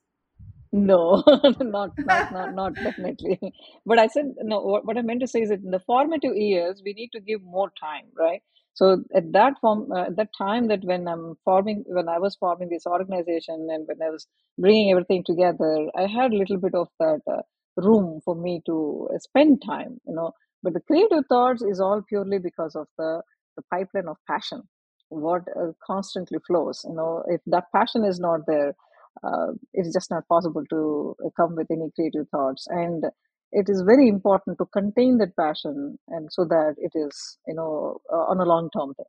No, 0.77 1.23
not 1.61 1.93
not 2.05 2.31
not 2.31 2.53
not 2.53 2.73
definitely. 2.83 3.39
But 3.87 3.99
I 3.99 4.07
said 4.07 4.35
no. 4.43 4.61
What, 4.61 4.85
what 4.85 4.97
I 4.99 5.03
meant 5.03 5.21
to 5.21 5.27
say 5.27 5.41
is 5.41 5.49
that 5.49 5.63
in 5.63 5.71
the 5.71 5.81
formative 5.81 6.37
years, 6.37 6.81
we 6.85 6.93
need 6.93 7.11
to 7.13 7.21
give 7.21 7.43
more 7.43 7.71
time, 7.81 8.05
right? 8.17 8.43
So 8.75 9.03
at 9.15 9.33
that 9.33 9.55
form, 9.61 9.91
uh, 9.91 10.03
at 10.07 10.17
that 10.17 10.29
time 10.37 10.69
that 10.69 10.85
when 10.85 11.09
I'm 11.09 11.37
forming, 11.45 11.85
when 11.87 12.09
I 12.09 12.19
was 12.19 12.37
forming 12.37 12.69
this 12.69 12.87
organization 12.87 13.67
and 13.71 13.87
when 13.89 14.01
I 14.07 14.11
was 14.11 14.27
bringing 14.59 14.91
everything 14.91 15.25
together, 15.25 15.89
I 15.97 16.07
had 16.07 16.33
a 16.33 16.37
little 16.37 16.59
bit 16.59 16.75
of 16.75 16.89
that 17.01 17.21
uh, 17.27 17.43
room 17.77 18.21
for 18.25 18.35
me 18.35 18.63
to 18.67 19.09
uh, 19.13 19.19
spend 19.19 19.63
time, 19.65 20.01
you 20.07 20.15
know. 20.15 20.33
But 20.63 20.75
the 20.75 20.81
creative 20.81 21.25
thoughts 21.29 21.63
is 21.63 21.81
all 21.81 22.03
purely 22.07 22.39
because 22.39 22.77
of 22.77 22.87
the 22.99 23.23
the 23.57 23.63
pipeline 23.73 24.07
of 24.09 24.17
passion, 24.29 24.63
what 25.09 25.43
uh, 25.59 25.73
constantly 25.85 26.39
flows. 26.47 26.85
You 26.87 26.95
know, 26.95 27.25
if 27.27 27.41
that 27.47 27.65
passion 27.75 28.05
is 28.05 28.21
not 28.21 28.47
there 28.47 28.75
uh, 29.23 29.53
it's 29.73 29.93
just 29.93 30.11
not 30.11 30.27
possible 30.27 30.63
to 30.69 31.15
uh, 31.25 31.29
come 31.37 31.55
with 31.55 31.67
any 31.71 31.89
creative 31.95 32.27
thoughts. 32.29 32.67
And 32.69 33.05
it 33.51 33.69
is 33.69 33.81
very 33.85 34.07
important 34.07 34.57
to 34.59 34.65
contain 34.65 35.17
that 35.19 35.35
passion 35.37 35.97
and 36.09 36.29
so 36.31 36.43
that 36.45 36.75
it 36.77 36.91
is 36.95 37.37
you 37.47 37.53
know 37.55 37.97
uh, 38.11 38.25
on 38.31 38.39
a 38.39 38.45
long 38.45 38.69
term 38.77 38.93
thing. 38.93 39.05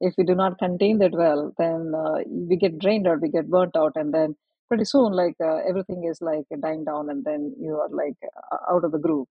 If 0.00 0.14
we 0.18 0.24
do 0.24 0.34
not 0.34 0.58
contain 0.58 0.98
that 0.98 1.12
well 1.12 1.52
then 1.58 1.92
uh, 1.96 2.18
we 2.48 2.56
get 2.56 2.78
drained 2.78 3.06
or 3.06 3.18
we 3.18 3.28
get 3.30 3.50
burnt 3.50 3.76
out 3.76 3.92
and 3.96 4.12
then 4.12 4.36
pretty 4.68 4.84
soon 4.84 5.12
like 5.12 5.36
uh, 5.42 5.56
everything 5.68 6.04
is 6.10 6.20
like 6.20 6.44
dying 6.62 6.84
down 6.84 7.10
and 7.10 7.24
then 7.24 7.54
you 7.60 7.74
are 7.76 7.88
like 7.90 8.16
uh, 8.52 8.74
out 8.74 8.84
of 8.84 8.92
the 8.92 8.98
groove. 8.98 9.26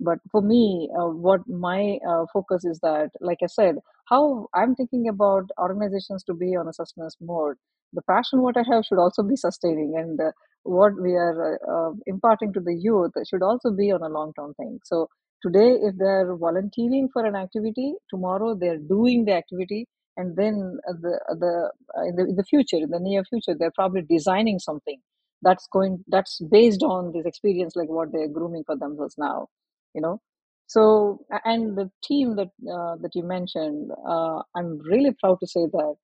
But 0.00 0.18
for 0.30 0.42
me 0.42 0.88
what 0.92 1.46
my 1.48 1.98
focus 2.32 2.64
is 2.64 2.80
that 2.80 3.10
like 3.20 3.38
i 3.42 3.46
said 3.46 3.76
how 4.06 4.48
i'm 4.52 4.74
thinking 4.74 5.08
about 5.08 5.44
organizations 5.58 6.24
to 6.24 6.34
be 6.34 6.56
on 6.56 6.68
a 6.68 6.72
sustenance 6.72 7.16
mode 7.20 7.56
the 7.94 8.02
passion 8.02 8.42
what 8.42 8.56
i 8.56 8.64
have 8.70 8.84
should 8.84 8.98
also 8.98 9.22
be 9.22 9.36
sustaining 9.36 9.94
and 9.96 10.20
uh, 10.20 10.30
what 10.64 11.00
we 11.00 11.12
are 11.12 11.58
uh, 11.68 11.92
imparting 12.06 12.52
to 12.52 12.60
the 12.60 12.74
youth 12.74 13.12
should 13.28 13.42
also 13.42 13.70
be 13.70 13.92
on 13.92 14.02
a 14.02 14.08
long 14.08 14.32
term 14.34 14.54
thing. 14.54 14.80
So 14.84 15.08
today 15.42 15.76
if 15.82 15.94
they're 15.98 16.34
volunteering 16.36 17.08
for 17.12 17.24
an 17.24 17.36
activity 17.36 17.94
tomorrow 18.08 18.54
they're 18.54 18.78
doing 18.78 19.26
the 19.26 19.32
activity 19.32 19.86
and 20.16 20.34
then 20.36 20.78
uh, 20.88 20.94
the 21.02 21.20
uh, 21.30 21.34
the 21.34 21.70
uh, 21.96 22.04
in 22.08 22.16
the, 22.16 22.22
in 22.22 22.36
the 22.36 22.44
future 22.44 22.78
in 22.78 22.90
the 22.90 22.98
near 22.98 23.22
future 23.24 23.54
they're 23.58 23.70
probably 23.74 24.02
designing 24.02 24.58
something 24.58 24.98
that's 25.42 25.68
going 25.70 26.02
that's 26.08 26.40
based 26.50 26.82
on 26.82 27.12
this 27.12 27.26
experience 27.26 27.76
like 27.76 27.88
what 27.90 28.10
they're 28.10 28.28
grooming 28.28 28.64
for 28.64 28.76
themselves 28.76 29.14
now 29.18 29.46
you 29.94 30.00
know. 30.00 30.20
So 30.66 31.20
and 31.44 31.76
the 31.76 31.90
team 32.02 32.36
that 32.36 32.48
uh, 32.74 32.96
that 33.02 33.10
you 33.14 33.22
mentioned 33.22 33.90
uh, 34.08 34.40
i'm 34.56 34.78
really 34.78 35.14
proud 35.20 35.38
to 35.40 35.46
say 35.46 35.66
that 35.70 35.94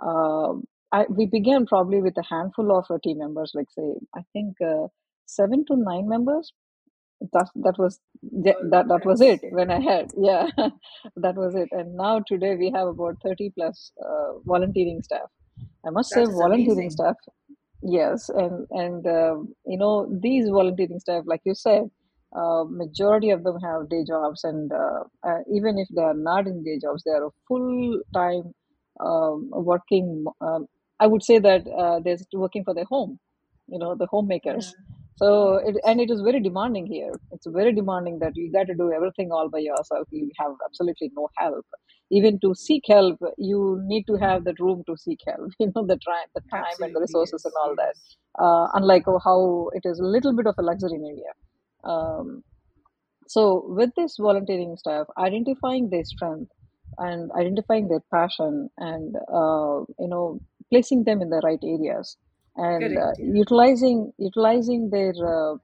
uh, 0.00 0.52
I, 0.92 1.04
we 1.08 1.26
began 1.26 1.66
probably 1.66 2.00
with 2.00 2.16
a 2.18 2.24
handful 2.24 2.76
of 2.76 2.86
uh, 2.90 2.98
team 3.02 3.18
members 3.18 3.52
like 3.54 3.70
say 3.70 3.94
i 4.14 4.22
think 4.32 4.56
uh, 4.60 4.86
seven 5.26 5.64
to 5.66 5.76
nine 5.76 6.08
members 6.08 6.52
that 7.32 7.48
that 7.56 7.78
was 7.78 8.00
Oh, 8.54 8.68
that 8.70 8.88
that 8.88 9.04
was 9.04 9.20
it 9.20 9.40
when 9.50 9.70
i 9.70 9.80
had 9.80 10.10
yeah 10.16 10.48
that 11.16 11.34
was 11.36 11.54
it 11.54 11.68
and 11.72 11.96
now 11.96 12.20
today 12.20 12.54
we 12.56 12.70
have 12.70 12.88
about 12.88 13.16
30 13.24 13.50
plus 13.56 13.92
uh, 14.04 14.38
volunteering 14.44 15.02
staff 15.02 15.28
i 15.86 15.90
must 15.90 16.12
say 16.12 16.24
volunteering 16.26 16.90
amazing. 16.90 16.90
staff 16.90 17.16
Yes, 17.82 18.28
and 18.30 18.66
and 18.70 19.06
um, 19.06 19.54
you 19.66 19.78
know 19.78 20.08
these 20.22 20.48
volunteering 20.48 20.98
staff, 20.98 21.24
like 21.26 21.42
you 21.44 21.54
said, 21.54 21.84
uh, 22.36 22.64
majority 22.68 23.30
of 23.30 23.44
them 23.44 23.60
have 23.60 23.88
day 23.88 24.02
jobs, 24.06 24.44
and 24.44 24.72
uh, 24.72 25.04
uh, 25.26 25.38
even 25.54 25.78
if 25.78 25.88
they 25.94 26.02
are 26.02 26.14
not 26.14 26.46
in 26.46 26.64
day 26.64 26.78
jobs, 26.80 27.04
they 27.04 27.12
are 27.12 27.26
a 27.26 27.30
full 27.46 28.00
time 28.14 28.52
um, 29.00 29.50
working. 29.52 30.24
Um, 30.40 30.66
I 31.00 31.06
would 31.06 31.22
say 31.22 31.38
that 31.38 31.66
uh, 31.68 32.00
they're 32.00 32.16
working 32.34 32.64
for 32.64 32.74
their 32.74 32.84
home, 32.84 33.18
you 33.68 33.78
know, 33.78 33.94
the 33.94 34.06
Yeah. 34.48 34.70
homemakers. 34.70 34.74
So 35.16 35.56
it 35.56 35.76
and 35.86 36.00
it 36.00 36.10
is 36.10 36.20
very 36.20 36.40
demanding 36.40 36.86
here. 36.86 37.12
It's 37.30 37.46
very 37.46 37.72
demanding 37.72 38.18
that 38.20 38.32
you 38.36 38.52
got 38.52 38.66
to 38.66 38.74
do 38.74 38.92
everything 38.92 39.32
all 39.32 39.48
by 39.48 39.58
yourself. 39.58 40.06
You 40.10 40.30
have 40.38 40.52
absolutely 40.64 41.10
no 41.16 41.28
help. 41.38 41.64
Even 42.10 42.38
to 42.40 42.54
seek 42.54 42.84
help, 42.88 43.18
you 43.38 43.80
need 43.84 44.04
to 44.08 44.16
have 44.16 44.44
that 44.44 44.60
room 44.60 44.82
to 44.86 44.96
seek 44.96 45.20
help. 45.26 45.50
You 45.60 45.72
know, 45.74 45.86
the 45.86 45.98
time, 46.06 46.28
the 46.34 46.42
time 46.52 46.76
and 46.82 46.94
the 46.94 47.00
Absolutely. 47.00 47.00
resources 47.00 47.44
and 47.44 47.54
Yes. 47.54 47.62
all 47.62 47.74
that. 47.76 47.94
Uh, 48.38 48.68
unlike 48.74 49.04
how 49.24 49.70
it 49.74 49.82
is 49.84 49.98
a 49.98 50.04
little 50.04 50.34
bit 50.36 50.46
of 50.46 50.54
a 50.58 50.62
luxury 50.62 50.92
in 50.94 51.06
India. 51.06 51.32
Um, 51.84 52.42
so, 53.28 53.64
with 53.68 53.90
this 53.96 54.16
volunteering 54.18 54.76
staff, 54.76 55.06
identifying 55.18 55.90
their 55.90 56.04
strength 56.04 56.50
and 56.98 57.30
identifying 57.32 57.88
their 57.88 58.02
passion 58.12 58.70
and, 58.78 59.16
uh, 59.16 59.80
you 59.98 60.08
know, 60.08 60.40
placing 60.70 61.04
them 61.04 61.20
in 61.22 61.30
the 61.30 61.40
right 61.44 61.60
areas 61.62 62.16
and 62.56 62.96
uh, 62.96 63.12
utilizing 63.18 64.12
utilizing 64.18 64.90
their 64.90 65.14
uh, 65.26 65.54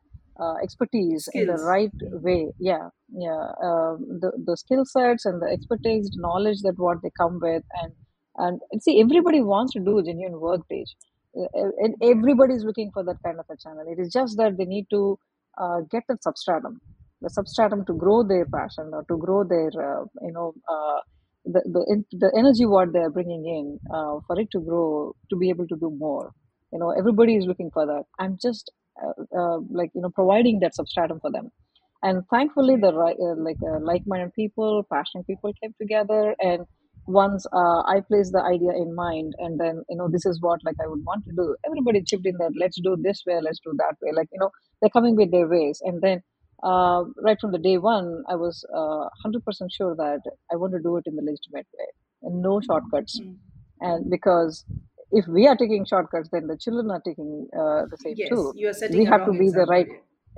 uh, 0.41 0.55
expertise 0.63 1.29
in 1.35 1.47
the 1.47 1.57
right 1.57 1.93
way. 2.27 2.53
Yeah, 2.59 2.89
yeah. 3.13 3.47
Um, 3.63 4.07
the 4.21 4.33
the 4.47 4.57
skill 4.57 4.85
sets 4.85 5.25
and 5.27 5.41
the 5.43 5.47
expertise, 5.47 6.11
knowledge 6.17 6.61
that 6.63 6.79
what 6.79 6.99
they 7.03 7.11
come 7.19 7.39
with, 7.41 7.63
and 7.83 7.93
and, 8.37 8.61
and 8.71 8.83
see, 8.83 9.01
everybody 9.01 9.43
wants 9.43 9.73
to 9.75 9.81
do 9.81 10.03
genuine 10.03 10.41
work, 10.41 10.63
Tej. 10.69 10.85
Uh, 11.37 11.71
And 11.85 11.95
everybody 12.03 12.55
is 12.55 12.65
looking 12.65 12.91
for 12.93 13.03
that 13.05 13.19
kind 13.25 13.39
of 13.39 13.47
a 13.51 13.57
channel. 13.57 13.85
It 13.89 13.99
is 14.01 14.13
just 14.13 14.37
that 14.39 14.57
they 14.59 14.65
need 14.65 14.87
to 14.91 15.19
uh, 15.59 15.81
get 15.91 16.05
that 16.09 16.23
substratum 16.23 16.81
the 17.21 17.31
substratum 17.31 17.85
to 17.87 17.95
grow 17.95 18.23
their 18.25 18.47
passion 18.47 18.91
or 18.93 19.05
to 19.05 19.17
grow 19.17 19.45
their 19.45 19.71
uh, 19.89 20.05
you 20.23 20.33
know 20.33 20.53
uh, 20.69 20.99
the 21.45 21.61
the 21.75 22.05
the 22.13 22.33
energy 22.37 22.67
what 22.67 22.93
they 22.93 23.01
are 23.01 23.11
bringing 23.11 23.45
in 23.47 23.79
uh, 23.95 24.21
for 24.27 24.39
it 24.39 24.49
to 24.53 24.61
grow 24.61 25.15
to 25.31 25.37
be 25.37 25.51
able 25.51 25.67
to 25.69 25.77
do 25.77 25.91
more. 25.91 26.33
You 26.73 26.79
know 26.79 26.91
everybody 26.91 27.37
is 27.37 27.47
looking 27.47 27.71
for 27.73 27.87
that. 27.87 28.05
I'm 28.19 28.39
just 28.41 28.71
uh, 29.03 29.39
uh, 29.39 29.59
like 29.71 29.91
you 29.95 30.03
know 30.03 30.11
providing 30.11 30.61
that 30.61 30.75
substratum 30.75 31.21
for 31.21 31.31
them. 31.31 31.51
And 32.03 32.23
thankfully 32.31 32.77
the 32.77 32.93
right 32.95 33.17
uh, 33.21 33.37
like 33.39 33.59
uh, 33.63 33.81
like-minded 33.81 34.35
people 34.35 34.85
passionate 34.93 35.27
people 35.27 35.53
came 35.61 35.75
together. 35.81 36.35
And 36.41 36.67
once 37.07 37.45
uh, 37.53 37.83
i 37.93 38.01
placed 38.07 38.33
the 38.33 38.41
idea 38.41 38.71
in 38.71 38.95
mind 38.95 39.33
and 39.39 39.59
then 39.59 39.83
you 39.89 39.97
know 39.97 40.09
this 40.09 40.25
is 40.25 40.41
what 40.41 40.61
like 40.65 40.77
i 40.81 40.87
would 40.87 41.03
want 41.05 41.25
to 41.25 41.33
do 41.35 41.57
everybody 41.67 42.01
chipped 42.01 42.25
in 42.25 42.37
that 42.39 42.53
let's 42.57 42.81
do 42.81 42.97
this 43.03 43.25
way 43.27 43.41
let's 43.43 43.59
do 43.65 43.73
that 43.77 43.97
way. 44.01 44.13
Like 44.15 44.29
you 44.33 44.39
know 44.39 44.51
they're 44.81 44.91
coming 44.91 45.17
with 45.17 45.31
their 45.33 45.49
ways. 45.49 45.81
And 45.83 46.01
then 46.01 46.23
uh, 46.63 47.05
right 47.25 47.39
from 47.41 47.53
the 47.53 47.59
day 47.59 47.79
one, 47.79 48.23
I 48.29 48.37
was 48.37 48.65
uh, 48.75 49.09
100% 49.27 49.69
sure 49.73 49.95
that 49.97 50.21
I 50.53 50.57
want 50.57 50.73
to 50.75 50.81
do 50.81 50.97
it 50.97 51.05
in 51.07 51.17
the 51.17 51.23
legitimate 51.23 51.67
way 51.79 51.87
and 52.23 52.43
no 52.43 52.61
shortcuts. 52.61 53.21
Mm. 53.21 53.37
And 53.81 54.11
because 54.11 54.65
if 55.11 55.27
we 55.27 55.47
are 55.47 55.57
taking 55.57 55.85
shortcuts, 55.85 56.29
then 56.33 56.47
the 56.47 56.57
children 56.57 56.91
are 56.91 57.03
taking 57.05 57.49
uh, 57.55 57.87
the 57.91 57.97
same 57.99 58.15
Yes. 58.17 58.29
too. 58.29 58.53
You 58.57 58.69
are 58.69 58.73
We 58.73 58.79
setting 58.81 59.07
a 59.07 59.11
have 59.11 59.25
to 59.27 59.33
be 59.33 59.51
the 59.51 59.67
right 59.69 59.89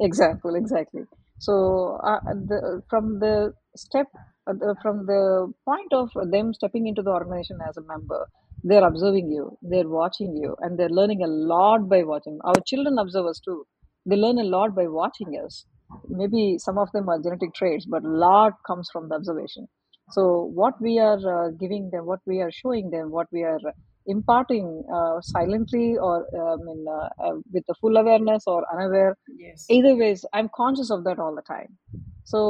example, 0.01 0.55
exactly. 0.55 1.03
So, 1.39 1.99
uh, 2.03 2.21
the, 2.33 2.83
from 2.89 3.21
the 3.21 3.53
step, 3.77 4.07
uh, 4.47 4.75
from 4.83 5.07
the 5.07 5.53
point 5.65 5.93
of 5.93 6.11
them 6.31 6.55
stepping 6.55 6.87
into 6.87 7.03
the 7.03 7.11
organization 7.11 7.59
as 7.69 7.77
a 7.77 7.83
member, 7.83 8.27
they're 8.63 8.87
observing 8.87 9.31
you, 9.31 9.59
they're 9.63 9.89
watching 9.89 10.37
you, 10.37 10.57
and 10.61 10.79
they're 10.79 10.89
learning 10.89 11.23
a 11.23 11.27
lot 11.27 11.89
by 11.89 12.03
watching. 12.03 12.39
Our 12.45 12.61
children 12.67 12.99
observe 12.99 13.27
us 13.27 13.41
too. 13.41 13.67
They 14.07 14.17
learn 14.17 14.39
a 14.39 14.45
lot 14.45 14.75
by 14.75 14.87
watching 14.89 15.39
us 15.45 15.67
maybe 16.09 16.59
some 16.59 16.79
of 16.79 16.91
them 16.93 17.09
are 17.09 17.21
genetic 17.21 17.55
traits 17.55 17.87
but 17.87 18.05
a 18.05 18.09
lot 18.27 18.53
comes 18.67 18.89
from 18.93 19.09
the 19.09 19.15
observation 19.15 19.67
so 20.11 20.51
what 20.55 20.75
we 20.81 20.99
are 20.99 21.21
uh, 21.37 21.51
giving 21.61 21.91
them 21.91 22.07
what 22.07 22.21
we 22.27 22.41
are 22.41 22.51
showing 22.53 22.91
them 22.91 23.11
what 23.11 23.27
we 23.33 23.43
are 23.43 23.61
imparting 24.07 24.85
uh, 24.95 25.21
silently 25.21 25.97
or 25.97 26.17
um, 26.43 26.61
in, 26.69 26.85
uh, 26.89 27.09
uh, 27.27 27.35
with 27.53 27.65
the 27.69 27.75
full 27.81 27.97
awareness 27.97 28.45
or 28.47 28.65
unaware 28.75 29.17
Yes. 29.27 29.75
either 29.77 29.95
ways 29.97 30.25
i'm 30.33 30.51
conscious 30.55 30.91
of 30.91 31.05
that 31.05 31.19
all 31.19 31.35
the 31.35 31.43
time 31.55 31.79
so 32.25 32.41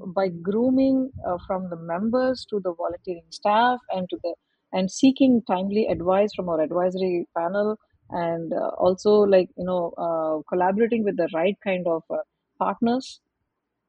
Mm. 0.00 0.14
by 0.14 0.28
grooming 0.28 1.10
uh, 1.28 1.38
from 1.46 1.68
the 1.70 1.76
members 1.76 2.44
to 2.50 2.60
the 2.64 2.72
volunteering 2.74 3.26
staff 3.30 3.80
and 3.90 4.08
to 4.10 4.18
the 4.22 4.34
and 4.72 4.90
seeking 4.90 5.42
timely 5.50 5.86
advice 5.86 6.32
from 6.34 6.48
our 6.48 6.60
advisory 6.60 7.26
panel 7.36 7.76
and 8.10 8.52
uh, 8.52 8.68
also 8.86 9.12
like 9.34 9.50
you 9.56 9.64
know 9.70 9.82
uh, 10.06 10.36
collaborating 10.52 11.04
with 11.04 11.16
the 11.16 11.28
right 11.34 11.56
kind 11.64 11.86
of 11.86 12.02
uh, 12.10 12.22
partners 12.64 13.20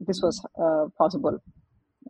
this 0.10 0.22
was 0.28 0.38
Mm. 0.38 0.50
uh, 0.66 0.86
possible 1.02 1.38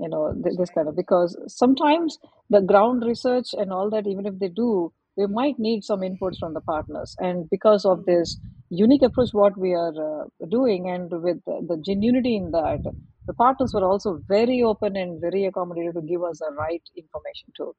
you 0.03 0.09
know 0.09 0.23
th- 0.43 0.57
this 0.59 0.69
kind 0.75 0.87
of 0.89 0.95
because 0.95 1.31
sometimes 1.47 2.17
the 2.49 2.61
ground 2.71 3.03
research 3.05 3.49
and 3.53 3.71
all 3.71 3.89
that 3.89 4.07
even 4.07 4.25
if 4.31 4.37
they 4.39 4.49
do 4.49 4.69
we 5.17 5.25
might 5.27 5.57
need 5.67 5.83
some 5.83 6.01
inputs 6.09 6.39
from 6.39 6.53
the 6.53 6.61
partners 6.73 7.15
and 7.19 7.49
because 7.55 7.85
of 7.91 7.99
Mm. 7.99 8.05
this 8.11 8.37
unique 8.83 9.03
approach 9.07 9.31
what 9.41 9.57
we 9.65 9.71
are 9.83 9.95
uh, 10.09 10.23
doing 10.57 10.89
and 10.95 11.11
with 11.27 11.39
the, 11.47 11.57
the 11.71 11.77
genuinity 11.87 12.33
in 12.41 12.51
that 12.57 12.81
the 13.27 13.33
partners 13.43 13.73
were 13.73 13.85
also 13.91 14.19
very 14.27 14.61
open 14.71 14.95
and 15.03 15.21
very 15.21 15.43
accommodative 15.49 15.93
to 15.99 16.01
give 16.13 16.23
us 16.23 16.39
the 16.39 16.51
right 16.59 16.83
information 17.03 17.49
too. 17.57 17.71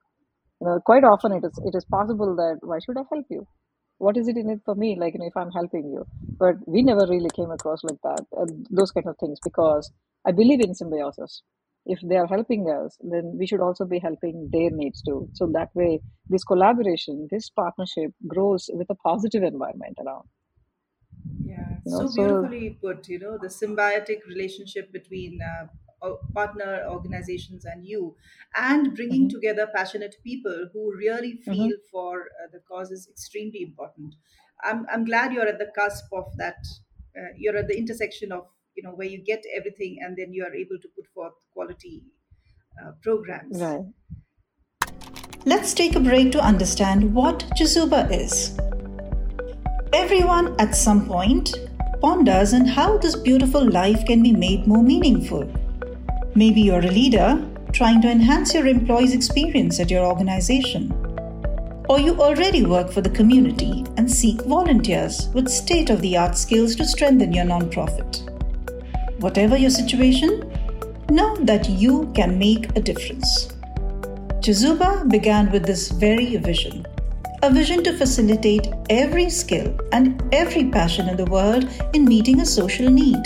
You 0.60 0.66
know, 0.68 0.80
quite 0.84 1.04
often 1.04 1.32
it 1.32 1.44
is 1.44 1.58
it 1.64 1.74
is 1.76 1.86
possible 1.86 2.36
that 2.36 2.58
why 2.62 2.78
should 2.84 2.98
I 2.98 3.04
help 3.12 3.26
you? 3.30 3.46
What 3.98 4.16
is 4.16 4.28
it 4.28 4.36
in 4.36 4.50
it 4.50 4.60
for 4.64 4.74
me? 4.74 4.96
Like, 4.98 5.14
you 5.14 5.20
know, 5.20 5.26
if 5.26 5.36
I'm 5.36 5.50
helping 5.50 5.90
you, 5.90 6.06
but 6.38 6.56
we 6.66 6.82
never 6.82 7.06
really 7.08 7.30
came 7.34 7.50
across 7.50 7.82
like 7.84 8.00
that, 8.02 8.26
uh, 8.38 8.46
those 8.70 8.90
kind 8.90 9.06
of 9.06 9.16
things, 9.18 9.38
because 9.42 9.90
I 10.26 10.32
believe 10.32 10.60
in 10.60 10.74
symbiosis. 10.74 11.42
If 11.86 12.00
they 12.02 12.16
are 12.16 12.26
helping 12.26 12.68
us, 12.68 12.98
then 13.00 13.36
we 13.38 13.46
should 13.46 13.60
also 13.60 13.84
be 13.84 14.00
helping 14.00 14.48
their 14.52 14.70
needs 14.70 15.02
too. 15.02 15.28
So 15.34 15.46
that 15.52 15.74
way, 15.74 16.00
this 16.28 16.44
collaboration, 16.44 17.28
this 17.30 17.48
partnership 17.48 18.12
grows 18.26 18.68
with 18.72 18.88
a 18.90 18.96
positive 18.96 19.44
environment 19.44 19.96
around. 20.04 20.28
Yeah, 21.44 21.78
You 21.84 21.92
know, 21.92 22.00
so 22.00 22.08
so. 22.08 22.42
beautifully 22.42 22.70
put, 22.80 23.08
you 23.08 23.18
know, 23.18 23.38
the 23.38 23.48
symbiotic 23.48 24.26
relationship 24.26 24.92
between 24.92 25.40
uh, 25.40 25.68
partner 26.34 26.84
organizations 26.88 27.64
and 27.64 27.86
you, 27.86 28.16
and 28.54 28.94
bringing 28.94 29.24
hmm 29.24 29.28
together 29.28 29.68
passionate 29.74 30.16
people 30.24 30.68
who 30.72 30.94
really 30.94 31.34
hmm 31.46 31.52
feel 31.54 31.76
for 31.90 32.22
uh, 32.42 32.48
the 32.52 32.60
cause 32.60 32.90
is 32.90 33.08
extremely 33.08 33.62
important. 33.62 34.14
I'm, 34.62 34.86
I'm 34.90 35.04
glad 35.04 35.32
you're 35.32 35.46
at 35.48 35.58
the 35.58 35.70
cusp 35.74 36.12
of 36.12 36.36
that. 36.38 36.64
Uh, 37.16 37.32
you're 37.36 37.56
at 37.56 37.68
the 37.68 37.76
intersection 37.78 38.32
of, 38.32 38.46
you 38.74 38.82
know, 38.82 38.92
where 38.92 39.08
you 39.08 39.18
get 39.22 39.42
everything 39.54 39.98
and 40.02 40.16
then 40.16 40.32
you 40.32 40.44
are 40.44 40.54
able 40.54 40.78
to 40.78 40.88
put 40.88 41.06
forth 41.14 41.34
quality 41.52 42.02
uh, 42.82 42.92
programs. 43.02 43.58
Right. 43.60 43.86
Let's 45.46 45.72
take 45.72 45.94
a 45.96 46.00
break 46.00 46.32
to 46.32 46.40
understand 46.40 47.14
what 47.14 47.38
Chizuba 47.56 48.10
is. 48.10 48.56
Everyone 49.92 50.54
at 50.60 50.74
some 50.76 51.06
point 51.06 51.52
ponders 52.00 52.52
on 52.52 52.66
how 52.66 52.98
this 52.98 53.16
beautiful 53.16 53.64
life 53.68 54.04
can 54.04 54.22
be 54.22 54.32
made 54.32 54.66
more 54.66 54.82
meaningful. 54.82 55.44
Maybe 56.36 56.60
you're 56.60 56.80
a 56.80 56.88
leader 56.88 57.42
trying 57.72 58.02
to 58.02 58.10
enhance 58.10 58.52
your 58.52 58.66
employees' 58.66 59.14
experience 59.14 59.80
at 59.80 59.90
your 59.90 60.04
organization, 60.04 60.92
or 61.88 61.98
you 61.98 62.20
already 62.20 62.62
work 62.62 62.92
for 62.92 63.00
the 63.00 63.08
community 63.08 63.86
and 63.96 64.10
seek 64.10 64.42
volunteers 64.42 65.28
with 65.32 65.48
state 65.48 65.88
of 65.88 66.02
the 66.02 66.14
art 66.14 66.36
skills 66.36 66.76
to 66.76 66.84
strengthen 66.84 67.32
your 67.32 67.46
nonprofit. 67.46 68.20
Whatever 69.18 69.56
your 69.56 69.70
situation, 69.70 70.44
know 71.08 71.36
that 71.36 71.70
you 71.70 72.12
can 72.14 72.38
make 72.38 72.68
a 72.76 72.82
difference. 72.82 73.46
Chizuba 74.44 75.08
began 75.08 75.50
with 75.50 75.64
this 75.64 75.90
very 75.90 76.36
vision 76.36 76.86
a 77.42 77.50
vision 77.50 77.82
to 77.84 77.96
facilitate 77.96 78.68
every 78.90 79.30
skill 79.30 79.78
and 79.92 80.22
every 80.34 80.68
passion 80.70 81.08
in 81.08 81.16
the 81.16 81.24
world 81.26 81.68
in 81.94 82.04
meeting 82.04 82.40
a 82.40 82.46
social 82.46 82.90
need. 82.90 83.22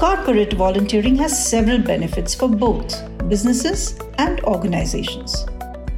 Corporate 0.00 0.54
volunteering 0.54 1.14
has 1.16 1.46
several 1.46 1.76
benefits 1.76 2.34
for 2.34 2.48
both 2.48 3.02
businesses 3.28 3.98
and 4.16 4.40
organizations. 4.44 5.44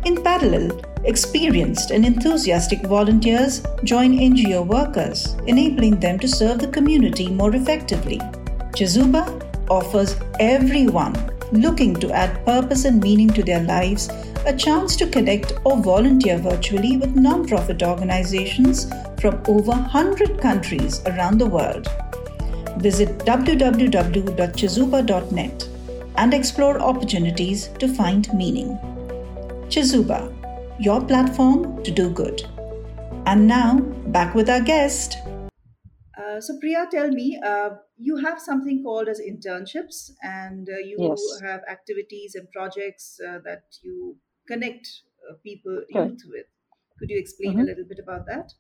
In 0.05 0.21
parallel, 0.25 0.81
experienced 1.05 1.93
and 1.93 2.05
enthusiastic 2.05 2.83
volunteers 2.83 3.63
join 3.85 4.19
NGO 4.19 4.67
workers, 4.67 5.37
enabling 5.47 6.01
them 6.01 6.19
to 6.19 6.27
serve 6.27 6.59
the 6.59 6.67
community 6.67 7.31
more 7.31 7.55
effectively. 7.55 8.19
Chizuba 8.75 9.23
offers 9.71 10.17
everyone 10.41 11.15
looking 11.53 11.95
to 11.95 12.11
add 12.11 12.45
purpose 12.45 12.85
and 12.87 13.01
meaning 13.01 13.29
to 13.29 13.45
their 13.45 13.63
lives 13.63 14.09
a 14.47 14.53
chance 14.53 14.97
to 14.97 15.07
connect 15.07 15.53
or 15.63 15.77
volunteer 15.77 16.39
virtually 16.39 16.97
with 16.97 17.15
nonprofit 17.15 17.87
organizations 17.87 18.91
from 19.21 19.41
over 19.47 19.71
100 19.71 20.41
countries 20.41 21.03
around 21.07 21.39
the 21.39 21.47
world. 21.47 21.87
Visit 22.79 23.19
www.chizuba.net 23.21 25.69
and 26.17 26.35
explore 26.35 26.79
opportunities 26.81 27.69
to 27.79 27.89
find 27.89 28.33
meaning. 28.35 28.77
Chizuba, 29.69 30.33
your 30.81 31.01
platform 31.05 31.83
to 31.85 31.91
do 31.91 32.11
good. 32.11 32.43
And 33.27 33.47
now, 33.49 33.81
back 34.09 34.35
with 34.35 34.51
our 34.51 34.61
guest. 34.61 35.17
Uh, 36.17 36.41
so, 36.41 36.59
Priya, 36.61 36.87
tell 36.91 37.09
me, 37.11 37.41
uh, 37.43 37.71
you 37.97 38.17
have 38.17 38.41
something 38.41 38.83
called 38.83 39.09
as 39.09 39.21
internships, 39.21 40.11
and 40.23 40.69
uh, 40.69 40.79
you 40.79 40.99
Yes. 40.99 41.41
have 41.43 41.63
activities 41.69 42.35
and 42.35 42.51
projects 42.51 43.19
uh, 43.27 43.39
that 43.45 43.65
you 43.83 44.19
connect 44.47 44.89
uh, 45.31 45.35
people, 45.43 45.85
Correct. 45.89 45.89
youth 45.89 46.23
with. 46.27 46.47
Could 46.99 47.11
you 47.11 47.19
explain 47.19 47.59
a 47.59 47.63
hmm 47.63 47.65
little 47.65 47.85
bit 47.85 47.99
about 47.99 48.27
that? 48.27 48.53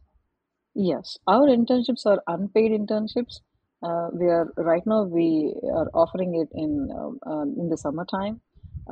Yes. 0.74 1.18
Our 1.26 1.46
internships 1.46 2.04
are 2.04 2.22
unpaid 2.26 2.72
internships. 2.72 3.40
Uh, 3.82 4.08
we 4.12 4.26
are 4.26 4.46
right 4.56 4.82
now 4.86 5.02
we 5.04 5.54
are 5.74 5.88
offering 5.94 6.34
it 6.42 6.48
in 6.54 6.88
um, 6.96 7.18
uh, 7.26 7.42
in 7.42 7.68
the 7.68 7.76
summertime. 7.76 8.40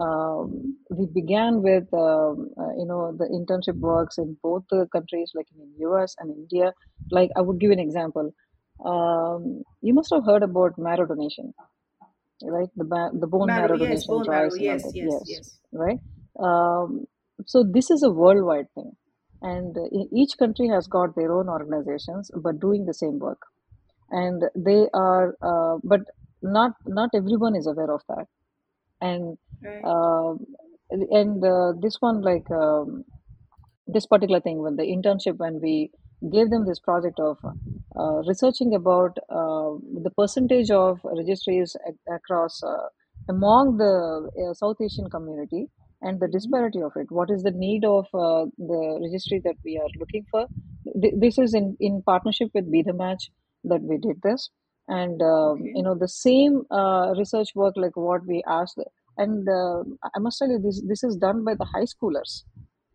Um, 0.01 0.79
we 0.91 1.07
began 1.07 1.63
with 1.63 1.93
um, 1.95 2.51
uh, 2.59 2.73
you 2.79 2.87
know 2.87 3.15
the 3.17 3.27
internship 3.39 3.79
works 3.79 4.19
in 4.19 4.37
both 4.43 4.65
the 4.71 4.87
countries, 4.93 5.31
like 5.35 5.47
in 5.55 5.61
the 5.61 5.89
US 5.89 6.17
and 6.19 6.31
India. 6.37 6.73
Like 7.11 7.31
I 7.37 7.41
would 7.43 7.61
give 7.61 7.71
an 7.71 7.79
example. 7.81 8.33
Um, 8.85 9.63
you 9.83 9.95
must 9.95 10.11
have 10.13 10.25
heard 10.25 10.43
about 10.43 10.79
marrow 10.79 11.07
donation, 11.07 11.53
right? 12.43 12.69
The 12.77 12.85
ba- 12.85 13.11
the 13.13 13.27
bone 13.27 13.47
Marrow, 13.47 13.77
marrow 13.77 13.79
yes, 13.79 14.07
donation 14.07 14.09
bone 14.09 14.27
marrow, 14.27 14.51
drives 14.51 14.55
and 14.57 14.69
all 14.69 14.77
yes, 14.77 14.93
yes, 14.95 15.05
Yes, 15.05 15.23
yes. 15.29 15.59
right? 15.73 15.99
Um, 16.39 17.07
so 17.47 17.65
this 17.65 17.91
is 17.91 18.03
a 18.03 18.11
worldwide 18.11 18.67
thing, 18.75 18.93
and 19.43 19.77
uh, 19.77 19.89
each 20.15 20.37
country 20.39 20.69
has 20.69 20.87
got 20.87 21.15
their 21.17 21.33
own 21.33 21.49
organizations, 21.49 22.31
but 22.35 22.61
doing 22.61 22.87
the 22.87 22.95
same 22.95 23.19
work, 23.19 23.41
and 24.11 24.43
they 24.55 24.89
are, 24.95 25.37
uh, 25.43 25.79
but 25.85 26.01
not 26.43 26.73
not 26.87 27.11
everyone 27.15 27.57
is 27.57 27.67
aware 27.67 27.93
of 27.93 28.03
that, 28.09 28.27
and 29.01 29.39
Right. 29.63 29.91
um 29.93 30.47
and 30.91 31.45
uh, 31.45 31.73
this 31.81 31.97
one 32.01 32.23
like 32.23 32.51
um, 32.51 33.05
this 33.87 34.07
particular 34.07 34.41
thing 34.41 34.59
when 34.63 34.77
the 34.77 34.83
internship 34.85 35.37
when 35.39 35.61
we 35.61 35.91
gave 36.33 36.51
them 36.51 36.67
this 36.67 36.79
project 36.81 37.19
of 37.19 37.39
uh, 37.99 38.23
researching 38.29 38.75
about 38.75 39.17
uh, 39.29 39.73
the 40.07 40.13
percentage 40.17 40.71
of 40.71 41.01
registries 41.05 41.77
ac- 41.89 41.97
across 42.15 42.63
uh, 42.63 42.89
among 43.29 43.77
the 43.79 44.31
uh, 44.45 44.55
south 44.55 44.77
asian 44.81 45.09
community 45.11 45.67
and 46.03 46.21
the 46.21 46.29
hmm 46.33 46.61
disparity 46.69 46.81
of 46.81 46.93
it. 46.97 47.11
What 47.11 47.31
is 47.31 47.43
the 47.43 47.51
need 47.51 47.85
of 47.85 48.07
uh, 48.15 48.47
the 48.57 48.99
registry 49.03 49.41
that 49.45 49.57
we 49.65 49.77
are 49.79 49.89
looking 49.99 50.25
for? 50.31 50.47
Th- 51.01 51.15
this 51.17 51.39
is 51.39 51.53
in, 51.55 51.77
in 51.79 52.03
partnership 52.03 52.51
with 52.55 52.71
be 52.73 52.83
the 52.83 52.95
match 52.95 53.31
that 53.65 53.83
we 53.83 53.99
did 53.99 54.21
this. 54.23 54.51
And 54.89 55.21
um, 55.23 55.59
you 55.63 55.83
know 55.83 55.95
the 55.95 56.09
same 56.09 56.63
uh, 56.71 57.15
research 57.17 57.51
work 57.55 57.75
like 57.77 57.97
what 57.97 58.27
we 58.27 58.43
asked 58.49 58.79
and 59.17 59.49
uh, 59.49 59.83
i 60.17 60.19
must 60.19 60.39
tell 60.39 60.49
you 60.49 60.59
this 60.59 60.83
this 60.89 61.03
is 61.05 61.17
done 61.17 61.45
by 61.45 61.55
the 61.55 61.65
high 61.65 61.87
schoolers 61.93 62.43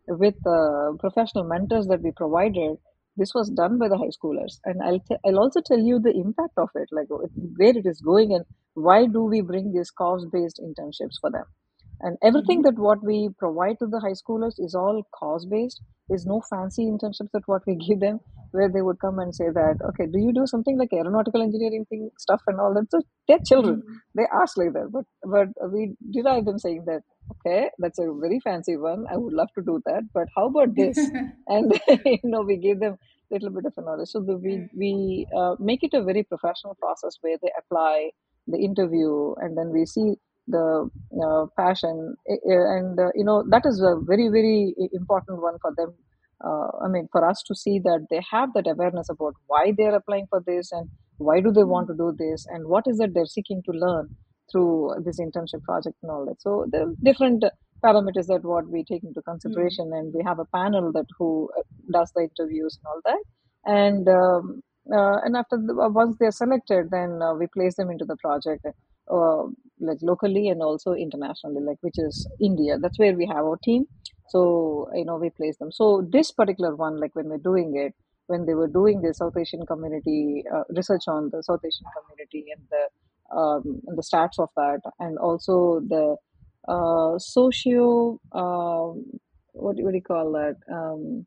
with 0.08 0.36
uh, 0.48 0.92
professional 1.00 1.44
mentors 1.44 1.88
that 1.88 2.02
we 2.02 2.12
provided. 2.12 2.78
This 3.18 3.34
was 3.34 3.50
done 3.50 3.78
by 3.78 3.88
the 3.88 3.98
high 3.98 4.12
schoolers. 4.18 4.60
And 4.66 4.82
i'll 4.84 5.00
t- 5.00 5.18
i'll 5.26 5.40
also 5.40 5.62
tell 5.62 5.80
you 5.80 6.00
the 6.00 6.14
impact 6.24 6.54
of 6.58 6.70
it 6.76 6.90
like 6.92 7.08
where 7.10 7.78
it 7.78 7.86
is 7.86 8.02
going 8.02 8.34
and 8.34 8.46
why 8.74 9.06
do 9.06 9.24
we 9.24 9.42
bring 9.42 9.72
these 9.74 9.92
cost 9.92 10.28
based 10.32 10.60
internships 10.68 11.20
for 11.22 11.32
them 11.32 11.46
and 12.02 12.18
everything 12.24 12.62
hmm 12.62 12.64
that 12.64 12.78
what 12.78 13.04
we 13.04 13.30
provide 13.38 13.78
to 13.80 13.88
the 13.88 14.00
high 14.00 14.18
schoolers 14.22 14.56
is 14.58 14.76
all 14.76 15.02
cause 15.20 15.46
based 15.46 15.82
there's 16.10 16.26
no 16.26 16.42
fancy 16.50 16.86
internships 16.86 17.32
that 17.34 17.48
what 17.48 17.62
we 17.68 17.76
give 17.88 18.00
them 18.00 18.20
where 18.52 18.70
they 18.70 18.82
would 18.82 19.00
come 19.00 19.20
and 19.20 19.36
say 19.36 19.50
that 19.60 19.76
okay 19.90 20.06
do 20.12 20.20
you 20.20 20.34
do 20.34 20.46
something 20.48 20.78
like 20.78 20.94
aeronautical 20.94 21.42
engineering 21.42 21.86
thing 21.90 22.10
stuff 22.18 22.42
and 22.48 22.60
all 22.60 22.74
that? 22.74 22.90
So 22.92 23.02
they're 23.28 23.40
children. 23.46 23.84
Hmm 23.84 23.98
they 24.18 24.26
ask 24.42 24.58
like 24.58 24.74
that 24.74 24.90
but 24.92 25.06
but 25.24 25.48
we 25.74 25.96
derive 26.12 26.46
them 26.46 26.58
saying 26.60 26.84
that 26.86 27.02
okay 27.34 27.70
that's 27.80 28.00
a 28.00 28.06
very 28.22 28.40
fancy 28.40 28.78
one. 28.78 29.06
I 29.12 29.18
would 29.18 29.34
love 29.34 29.50
to 29.56 29.62
do 29.62 29.82
that 29.86 30.04
but 30.14 30.28
how 30.36 30.48
about 30.48 30.76
this? 30.76 31.12
And 31.48 31.74
you 32.06 32.20
know 32.24 32.42
we 32.42 32.58
give 32.58 32.80
them 32.80 32.94
a 32.94 33.34
little 33.34 33.50
bit 33.52 33.66
of 33.66 33.74
a 33.78 33.82
knowledge. 33.82 34.10
So 34.10 34.22
the, 34.22 34.38
we 34.38 34.64
we 34.76 35.28
uh, 35.36 35.56
make 35.60 35.84
it 35.84 35.94
a 35.94 36.04
very 36.04 36.24
professional 36.24 36.76
process 36.76 37.18
where 37.22 37.38
they 37.42 37.52
apply 37.60 38.12
the 38.48 38.58
interview 38.60 39.34
and 39.38 39.58
then 39.58 39.70
we 39.72 39.86
see 39.86 40.16
the 40.48 40.90
uh, 41.26 41.46
passion 41.58 42.16
eh, 42.30 42.34
eh, 42.34 42.66
and 42.78 43.00
uh, 43.00 43.10
you 43.16 43.24
know 43.24 43.44
that 43.50 43.66
is 43.66 43.82
a 43.82 43.96
very 44.02 44.28
very 44.30 44.76
important 44.94 45.42
one 45.42 45.58
for 45.62 45.74
them. 45.78 45.94
Uh, 46.44 46.68
i 46.84 46.88
mean 46.90 47.08
for 47.14 47.26
us 47.28 47.42
to 47.42 47.56
see 47.56 47.80
that 47.80 48.06
they 48.10 48.22
have 48.30 48.50
that 48.54 48.68
awareness 48.68 49.08
about 49.10 49.34
why 49.48 49.72
they're 49.78 49.96
applying 49.96 50.28
for 50.30 50.44
this 50.46 50.70
and 50.74 50.90
why 51.18 51.40
do 51.40 51.50
they 51.50 51.64
want 51.64 51.88
to 51.88 51.96
do 51.96 52.14
this 52.18 52.46
and 52.50 52.68
what 52.68 52.84
is 52.88 53.00
it 53.00 53.14
they're 53.14 53.26
seeking 53.26 53.64
to 53.64 53.72
learn 53.72 54.10
through 54.52 54.96
this 55.04 55.20
internship 55.20 55.64
project 55.64 55.96
and 56.02 56.12
all 56.12 56.26
that. 56.26 56.42
So 56.42 56.66
there 56.70 56.88
are 56.88 56.94
different 57.04 57.44
parameters 57.84 58.28
that 58.28 58.44
what 58.44 58.68
we 58.70 58.84
take 58.84 59.04
into 59.04 59.22
consideration 59.22 59.92
and 59.94 60.14
we 60.14 60.24
have 60.24 60.40
a 60.40 60.46
panel 60.46 60.92
that 60.94 61.06
who 61.18 61.50
uh, 61.58 61.62
does 61.92 62.12
the 62.16 62.22
interviews 62.30 62.78
and 62.78 62.88
all 62.88 63.02
that. 63.06 63.24
And 63.66 64.08
um, 64.08 64.62
uh, 64.94 65.18
and 65.24 65.36
after 65.36 65.58
the, 65.58 65.74
uh, 65.74 65.90
once 65.90 66.18
they're 66.20 66.32
selected 66.32 66.92
then 66.92 67.20
uh, 67.22 67.34
we 67.34 67.48
place 67.48 67.76
them 67.76 67.90
into 67.90 68.06
the 68.06 68.18
project. 68.18 68.66
Uh, 69.12 69.44
like 69.80 69.98
locally 70.02 70.48
and 70.50 70.62
also 70.62 70.94
internationally 70.94 71.62
like 71.62 71.78
which 71.82 71.98
is 71.98 72.26
india 72.40 72.78
that's 72.82 73.00
where 73.00 73.14
we 73.16 73.26
have 73.28 73.46
our 73.46 73.58
team 73.64 73.86
so 74.28 74.90
you 74.94 75.06
know 75.06 75.18
we 75.18 75.30
place 75.30 75.58
them 75.58 75.72
so 75.72 76.08
this 76.12 76.32
particular 76.32 76.76
one 76.76 77.00
like 77.00 77.16
when 77.16 77.28
we're 77.30 77.46
doing 77.52 77.76
it 77.76 77.94
when 78.28 78.46
they 78.46 78.54
were 78.54 78.68
doing 78.68 79.02
the 79.02 79.14
south 79.14 79.36
asian 79.38 79.66
community 79.66 80.44
uh, 80.54 80.64
research 80.76 81.04
on 81.08 81.30
the 81.32 81.42
south 81.44 81.62
asian 81.66 81.88
community 81.98 82.46
and 82.56 82.64
the 82.72 82.84
um, 83.36 83.82
the 83.88 84.04
stats 84.04 84.38
of 84.38 84.50
that, 84.56 84.82
and 85.00 85.18
also 85.18 85.80
the 85.80 86.16
uh, 86.68 87.18
socio 87.18 88.20
um, 88.32 89.04
what, 89.54 89.76
what 89.80 89.92
do 89.92 89.96
you 89.98 90.02
call 90.04 90.32
that? 90.34 90.56
Um, 90.72 91.26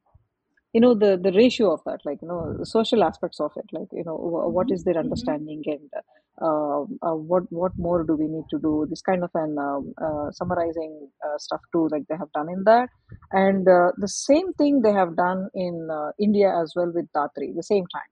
you 0.73 0.81
know 0.81 0.95
the 0.95 1.17
the 1.17 1.33
ratio 1.33 1.73
of 1.73 1.83
that 1.85 2.01
like 2.05 2.19
you 2.23 2.29
know 2.29 2.57
the 2.59 2.67
social 2.67 3.03
aspects 3.05 3.41
of 3.41 3.53
it 3.57 3.67
like 3.73 3.89
you 3.93 4.05
know 4.05 4.17
wh- 4.17 4.53
what 4.55 4.71
is 4.71 4.85
their 4.85 4.99
Mm-hmm. 5.03 5.39
understanding 5.39 5.63
and 5.67 5.91
uh, 6.42 6.83
uh, 7.03 7.16
what 7.31 7.44
what 7.51 7.72
more 7.79 8.05
do 8.05 8.16
we 8.16 8.27
need 8.29 8.44
to 8.51 8.59
do? 8.59 8.87
This 8.90 9.03
kind 9.03 9.24
of 9.24 9.31
an 9.35 9.57
um, 9.59 9.92
uh, 10.03 10.31
summarizing 10.33 11.11
uh, 11.24 11.38
stuff 11.38 11.61
too 11.72 11.88
like 11.90 12.05
they 12.09 12.16
have 12.16 12.33
done 12.33 12.48
in 12.51 12.64
that. 12.64 12.88
And 13.33 13.68
uh, 13.68 13.92
the 13.98 14.09
same 14.09 14.53
thing 14.55 14.83
they 14.83 14.92
have 14.92 15.16
done 15.16 15.48
in 15.55 15.88
uh, 15.92 16.12
india 16.20 16.51
as 16.62 16.72
well 16.77 16.92
with 16.94 17.09
datri 17.16 17.55
the 17.57 17.62
same 17.62 17.87
time. 17.94 18.11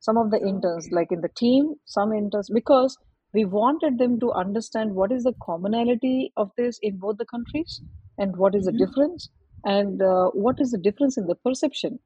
Some 0.00 0.16
of 0.16 0.30
the 0.30 0.40
interns 0.40 0.88
like 0.90 1.12
in 1.12 1.20
the 1.20 1.28
team 1.36 1.74
some 1.84 2.12
interns 2.12 2.50
because 2.52 2.96
we 3.34 3.44
wanted 3.44 3.98
them 3.98 4.18
to 4.20 4.32
understand 4.32 4.94
what 4.94 5.12
is 5.12 5.24
the 5.24 5.34
commonality 5.42 6.32
of 6.36 6.50
this 6.56 6.78
in 6.82 6.98
both 6.98 7.18
the 7.18 7.26
countries 7.26 7.82
and 8.18 8.36
what 8.36 8.54
is 8.54 8.64
the 8.66 8.72
Mm-hmm. 8.72 8.84
difference 8.84 9.30
and 9.64 10.00
uh, 10.02 10.30
what 10.30 10.60
is 10.60 10.70
the 10.70 10.78
difference 10.78 11.18
in 11.18 11.26
the 11.26 11.34
perception 11.34 11.98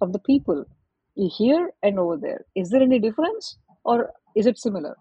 of 0.00 0.12
the 0.12 0.18
people 0.20 0.64
here 1.16 1.72
and 1.82 1.98
over 1.98 2.16
there. 2.16 2.46
Is 2.54 2.70
there 2.70 2.82
any 2.82 2.98
difference? 2.98 3.58
Or 3.84 4.12
is 4.36 4.46
it 4.46 4.58
similar? 4.58 4.96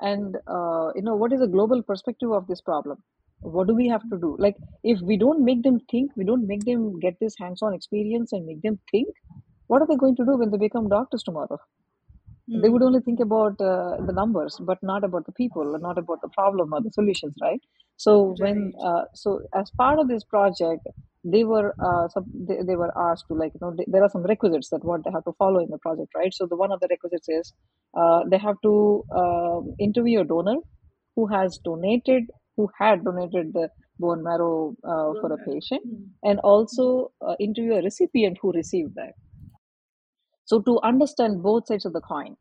And 0.00 0.36
uh, 0.46 0.90
you 0.94 1.02
know 1.02 1.14
what 1.14 1.32
is 1.32 1.40
the 1.40 1.46
global 1.46 1.82
perspective 1.82 2.32
of 2.32 2.46
this 2.46 2.60
problem? 2.60 3.02
What 3.40 3.68
do 3.68 3.74
we 3.74 3.88
have 3.88 4.02
to 4.10 4.18
do? 4.18 4.36
Like 4.38 4.56
if 4.82 5.00
we 5.00 5.16
don't 5.16 5.44
make 5.44 5.62
them 5.62 5.80
think 5.90 6.12
we 6.16 6.24
don't 6.24 6.46
make 6.46 6.64
them 6.64 6.98
get 7.00 7.18
this 7.20 7.34
hands-on 7.38 7.74
experience 7.74 8.32
and 8.32 8.46
make 8.46 8.62
them 8.62 8.78
think 8.90 9.08
what 9.66 9.82
are 9.82 9.86
they 9.86 9.96
going 9.96 10.16
to 10.16 10.24
do 10.24 10.36
when 10.36 10.50
they 10.50 10.58
become 10.58 10.88
doctors 10.88 11.22
tomorrow 11.22 11.58
they 12.54 12.68
would 12.68 12.82
Hmm. 12.82 12.88
only 12.88 13.00
think 13.00 13.20
about 13.20 13.60
uh, 13.60 13.96
the 14.06 14.12
numbers 14.12 14.56
but 14.60 14.78
not 14.82 15.04
about 15.04 15.24
the 15.26 15.32
people 15.32 15.78
not 15.78 15.98
about 15.98 16.20
the 16.22 16.28
problem 16.30 16.72
or 16.72 16.80
the 16.82 16.90
solutions 16.90 17.34
right? 17.40 17.60
So 17.96 18.34
when 18.38 18.72
uh, 18.82 19.04
so 19.14 19.40
as 19.54 19.70
part 19.70 19.98
of 19.98 20.08
this 20.08 20.24
project 20.24 20.86
they 21.24 21.44
were 21.44 21.74
uh, 21.78 22.08
sub, 22.08 22.24
they, 22.34 22.58
they 22.66 22.76
were 22.76 22.92
asked 23.10 23.26
to 23.28 23.34
like 23.34 23.52
you 23.54 23.60
know 23.62 23.74
they, 23.76 23.84
there 23.88 24.02
are 24.02 24.08
some 24.08 24.22
requisites 24.24 24.70
that 24.70 24.84
what 24.84 25.04
they 25.04 25.10
have 25.10 25.24
to 25.24 25.32
follow 25.38 25.60
in 25.60 25.70
the 25.70 25.78
project 25.78 26.12
right? 26.14 26.32
So 26.34 26.46
the 26.46 26.56
one 26.56 26.72
of 26.72 26.80
the 26.80 26.88
requisites 26.90 27.28
is 27.28 27.52
uh, 27.96 28.22
they 28.30 28.38
have 28.38 28.56
to 28.62 29.04
um 29.14 29.74
interview 29.78 30.20
a 30.20 30.24
donor 30.24 30.56
who 31.16 31.26
has 31.26 31.58
donated 31.64 32.24
who 32.56 32.68
had 32.78 33.04
donated 33.04 33.52
the 33.52 33.68
bone 33.98 34.22
marrow 34.22 34.74
uh, 34.84 35.14
for 35.20 35.32
a 35.32 35.38
patient 35.38 35.82
Hmm. 35.84 36.12
and 36.22 36.38
also 36.40 37.12
uh, 37.26 37.34
interview 37.40 37.74
a 37.74 37.82
recipient 37.82 38.38
who 38.40 38.52
received 38.52 38.94
that 38.94 39.12
so 40.50 40.60
to 40.62 40.80
understand 40.82 41.42
both 41.44 41.68
sides 41.68 41.86
of 41.86 41.92
the 41.92 42.00
coin. 42.00 42.36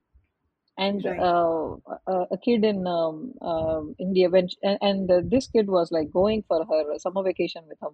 And 0.77 1.05
Right. 1.05 1.19
uh, 1.19 1.75
a, 2.07 2.17
a 2.31 2.37
kid 2.43 2.63
in 2.65 2.87
um, 2.87 3.33
um, 3.41 3.95
India 3.99 4.29
went, 4.29 4.55
and, 4.63 4.77
and 4.81 5.11
uh, 5.11 5.21
this 5.29 5.47
kid 5.47 5.67
was 5.67 5.91
like 5.91 6.11
going 6.11 6.43
for 6.47 6.65
her 6.65 6.97
summer 6.99 7.23
vacation 7.23 7.63
with 7.67 7.77
her 7.81 7.89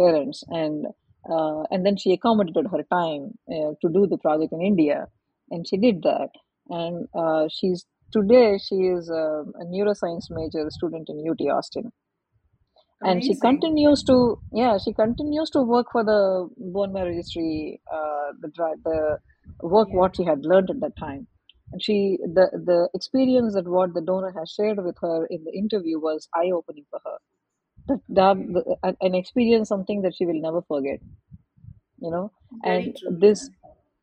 parents, 0.00 0.44
and 0.48 0.86
uh, 1.30 1.62
and 1.70 1.84
then 1.86 1.96
she 1.96 2.12
accommodated 2.12 2.66
her 2.70 2.84
time 2.92 3.32
uh, 3.50 3.72
to 3.82 3.88
do 3.98 4.06
the 4.06 4.18
project 4.18 4.52
in 4.52 4.60
India, 4.62 5.06
and 5.50 5.66
she 5.66 5.78
did 5.78 6.02
that, 6.02 6.30
and 6.68 7.08
uh, 7.18 7.48
she's 7.50 7.86
today 8.12 8.58
she 8.58 8.76
is 8.96 9.08
a, 9.10 9.44
a 9.62 9.64
neuroscience 9.74 10.26
major 10.30 10.66
student 10.70 11.08
in 11.08 11.24
UT 11.30 11.40
Austin, 11.56 11.90
and 13.02 13.24
she 13.24 13.34
continues 13.36 14.04
to 14.04 14.38
yeah 14.52 14.78
she 14.78 14.92
continues 14.92 15.50
to 15.50 15.62
work 15.62 15.86
for 15.90 16.04
the 16.04 16.48
bone 16.58 16.92
marrow 16.92 17.08
registry, 17.08 17.80
uh, 17.92 18.32
the 18.42 18.50
the 18.84 19.18
work 19.62 19.92
what 19.92 20.16
she 20.16 20.24
had 20.24 20.44
learned 20.44 20.70
at 20.70 20.80
that 20.80 20.96
time 20.98 21.26
and 21.72 21.82
she 21.82 22.18
the 22.38 22.46
the 22.70 22.88
experience 22.94 23.54
that 23.54 23.68
what 23.68 23.94
the 23.94 24.00
donor 24.02 24.32
has 24.38 24.50
shared 24.50 24.82
with 24.84 24.96
her 25.02 25.26
in 25.26 25.44
the 25.44 25.52
interview 25.62 25.98
was 25.98 26.28
eye 26.34 26.50
opening 26.54 26.86
for 26.90 27.00
her 27.04 27.18
that, 27.88 28.00
that 28.08 28.36
Okay. 28.36 28.50
the, 28.54 28.94
an 29.02 29.14
experience 29.14 29.68
something 29.68 30.02
that 30.02 30.14
she 30.16 30.26
will 30.26 30.40
never 30.40 30.62
forget 30.62 31.00
you 31.98 32.10
know 32.10 32.32
Very 32.64 32.92
and 32.92 32.96
true. 32.98 33.16
this 33.20 33.50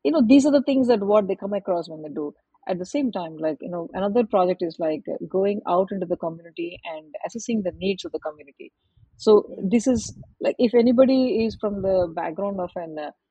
you 0.04 0.12
know 0.12 0.22
these 0.26 0.46
are 0.46 0.52
the 0.52 0.62
things 0.62 0.88
that 0.88 1.00
what 1.00 1.28
they 1.28 1.36
come 1.36 1.52
across 1.54 1.88
when 1.88 2.02
they 2.02 2.08
do 2.08 2.34
at 2.68 2.78
the 2.78 2.86
same 2.86 3.12
time 3.12 3.36
like 3.38 3.58
you 3.60 3.70
know 3.70 3.88
another 3.94 4.24
project 4.24 4.62
is 4.62 4.76
like 4.78 5.02
going 5.28 5.60
out 5.68 5.88
into 5.92 6.06
the 6.06 6.16
community 6.16 6.80
and 6.84 7.14
assessing 7.26 7.62
the 7.62 7.72
needs 7.78 8.04
of 8.04 8.12
the 8.12 8.20
community 8.20 8.72
so 9.16 9.44
Hmm. 9.46 9.62
this 9.62 9.86
is 9.86 10.16
like 10.40 10.56
if 10.58 10.74
anybody 10.74 11.44
is 11.46 11.56
from 11.60 11.82
the 11.82 12.12
background 12.16 12.60
of 12.60 12.70
an 12.76 12.96
uh, 12.98 13.10
mm, 13.10 13.23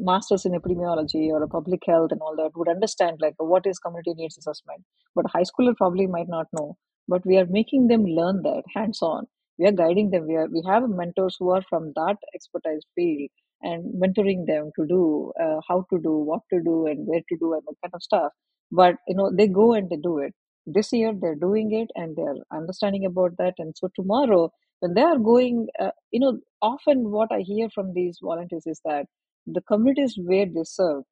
masters 0.00 0.44
in 0.44 0.52
epidemiology 0.52 1.28
or 1.30 1.46
public 1.48 1.82
health 1.86 2.10
and 2.12 2.20
all 2.20 2.36
that 2.36 2.50
would 2.56 2.68
understand 2.68 3.18
like 3.20 3.34
what 3.38 3.66
is 3.66 3.78
community 3.78 4.14
needs 4.14 4.36
assessment. 4.38 4.82
But 5.14 5.26
high 5.32 5.42
schooler 5.44 5.76
probably 5.76 6.06
might 6.06 6.28
not 6.28 6.46
know. 6.52 6.76
But 7.08 7.24
we 7.24 7.38
are 7.38 7.46
making 7.46 7.88
them 7.88 8.04
learn 8.04 8.42
that 8.42 8.64
hands 8.74 9.00
on. 9.02 9.26
We 9.58 9.66
are 9.66 9.72
guiding 9.72 10.10
them. 10.10 10.26
We 10.26 10.34
are 10.36 10.46
we 10.48 10.62
have 10.66 10.88
mentors 10.88 11.36
who 11.38 11.50
are 11.50 11.62
from 11.68 11.92
that 11.96 12.16
expertise 12.34 12.82
field 12.94 13.30
and 13.62 13.94
mentoring 14.02 14.46
them 14.46 14.70
to 14.78 14.86
do 14.86 15.32
uh, 15.42 15.60
how 15.68 15.86
to 15.92 15.98
do 16.00 16.16
what 16.18 16.40
to 16.52 16.60
do 16.62 16.86
and 16.86 17.06
where 17.06 17.20
to 17.28 17.36
do 17.38 17.52
and 17.54 17.62
that 17.66 17.76
kind 17.82 17.94
of 17.94 18.02
stuff. 18.02 18.32
But 18.70 18.96
you 19.08 19.14
know 19.16 19.30
they 19.34 19.46
go 19.48 19.72
and 19.72 19.88
they 19.88 19.96
do 19.96 20.18
it. 20.18 20.34
This 20.66 20.92
year 20.92 21.12
they're 21.18 21.36
doing 21.36 21.72
it 21.72 21.90
and 21.94 22.16
they're 22.16 22.36
understanding 22.52 23.04
about 23.06 23.36
that. 23.38 23.54
And 23.58 23.74
so 23.76 23.88
tomorrow 23.94 24.50
when 24.80 24.94
they 24.94 25.02
are 25.02 25.18
going 25.18 25.68
uh, 25.80 25.90
you 26.10 26.20
know 26.20 26.38
often 26.60 27.10
what 27.10 27.30
i 27.32 27.40
hear 27.40 27.68
from 27.74 27.94
these 27.94 28.18
volunteers 28.22 28.66
is 28.66 28.78
that 28.84 29.06
the 29.46 29.62
communities 29.62 30.18
where 30.18 30.46
they 30.46 30.64
serve 30.64 31.04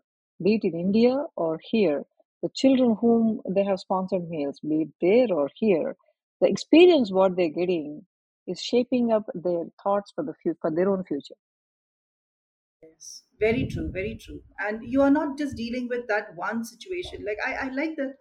be 0.43 0.55
it 0.57 0.65
in 0.65 0.75
india 0.79 1.15
or 1.37 1.59
here 1.71 2.05
the 2.43 2.51
children 2.63 2.97
whom 3.01 3.41
they 3.49 3.65
have 3.65 3.81
sponsored 3.81 4.29
meals 4.29 4.61
be 4.61 4.83
it 4.83 4.93
there 5.01 5.31
or 5.37 5.49
here 5.55 5.97
the 6.41 6.49
experience 6.49 7.13
what 7.13 7.37
they're 7.37 7.59
getting 7.61 8.05
is 8.47 8.61
shaping 8.61 9.13
up 9.13 9.25
their 9.35 9.65
thoughts 9.83 10.13
for 10.15 10.25
the 10.25 10.35
for 10.61 10.71
their 10.71 10.91
own 10.91 11.05
future 11.05 11.41
Yes, 12.83 13.23
very 13.41 13.67
true, 13.67 13.91
very 13.91 14.17
true. 14.17 14.43
And 14.59 14.83
you 14.85 15.03
are 15.03 15.11
not 15.11 15.39
just 15.39 15.57
dealing 15.57 15.89
with 15.89 16.07
that 16.09 16.35
one 16.37 16.65
situation. 16.65 17.25
Like 17.25 17.39
I, 17.45 17.67
I 17.67 17.69
like 17.71 17.97
that 17.97 18.15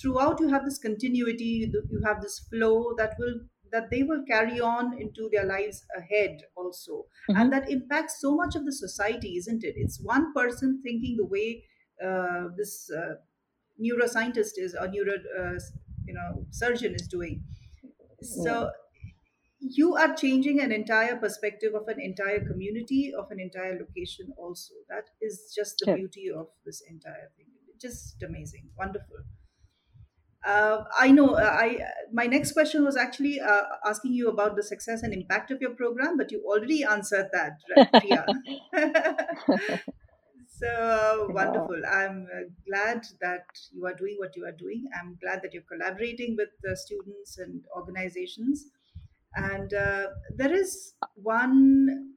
throughout 0.00 0.40
you 0.40 0.48
have 0.48 0.64
this 0.64 0.78
continuity, 0.78 1.70
you 1.72 2.00
have 2.04 2.22
this 2.22 2.38
flow 2.50 2.94
that 2.96 3.14
will 3.18 3.40
that 3.72 3.90
they 3.90 4.02
will 4.02 4.24
carry 4.24 4.60
on 4.60 4.98
into 5.00 5.28
their 5.32 5.44
lives 5.44 5.86
ahead 5.96 6.42
also, 6.56 7.06
hmm 7.28 7.40
and 7.40 7.52
that 7.52 7.70
impacts 7.70 8.20
so 8.20 8.34
much 8.34 8.56
of 8.56 8.64
the 8.64 8.72
society, 8.72 9.36
isn't 9.36 9.64
it? 9.64 9.74
It's 9.76 10.00
one 10.00 10.32
person 10.34 10.80
thinking 10.82 11.16
the 11.16 11.24
way 11.26 11.64
uh, 12.02 12.48
this 12.56 12.90
uh, 12.90 13.16
neuroscientist 13.80 14.54
is 14.58 14.74
or 14.74 14.88
neuro 14.88 15.14
uh, 15.38 15.58
you 16.06 16.14
know 16.14 16.46
surgeon 16.50 16.94
is 16.94 17.08
doing. 17.08 17.44
So 18.22 18.72
you 19.60 19.96
are 19.96 20.14
changing 20.14 20.60
an 20.60 20.72
entire 20.72 21.16
perspective 21.16 21.74
of 21.74 21.88
an 21.88 22.00
entire 22.00 22.44
community 22.46 23.12
of 23.14 23.30
an 23.30 23.40
entire 23.40 23.78
location 23.78 24.32
also. 24.36 24.74
That 24.88 25.10
is 25.20 25.52
just 25.54 25.80
the 25.80 25.86
beauty 25.86 26.30
of 26.30 26.48
this 26.64 26.80
entire 26.82 27.30
thing. 27.36 27.46
Just 27.78 28.22
amazing. 28.22 28.70
Wonderful 28.76 29.18
uh, 30.52 30.84
i 30.98 31.10
know 31.10 31.28
uh, 31.34 31.54
i 31.64 31.78
my 32.12 32.26
next 32.26 32.52
question 32.52 32.84
was 32.84 32.96
actually 32.96 33.38
uh, 33.40 33.62
asking 33.84 34.12
you 34.12 34.28
about 34.28 34.56
the 34.56 34.62
success 34.62 35.02
and 35.02 35.12
impact 35.12 35.50
of 35.50 35.60
your 35.60 35.74
program 35.82 36.16
but 36.16 36.32
you 36.32 36.42
already 36.46 36.82
answered 36.84 37.28
that 37.32 37.92
priya? 38.00 38.24
So 40.58 41.26
yeah. 41.28 41.34
wonderful. 41.34 41.80
I'm 41.88 42.26
uh, 42.34 42.50
glad 42.66 43.06
that 43.20 43.46
you 43.72 43.86
are 43.86 43.94
doing 43.94 44.16
what 44.18 44.36
you 44.36 44.44
are 44.44 44.56
doing. 44.58 44.86
I'm 44.98 45.16
glad 45.22 45.40
that 45.42 45.54
you're 45.54 45.68
collaborating 45.70 46.34
with 46.36 46.48
the 46.64 46.76
students 46.76 47.38
and 47.38 47.62
organizations. 47.76 48.64
And 49.36 49.72
uh, 49.72 50.06
there 50.36 50.52
is 50.52 50.94
one 51.14 52.14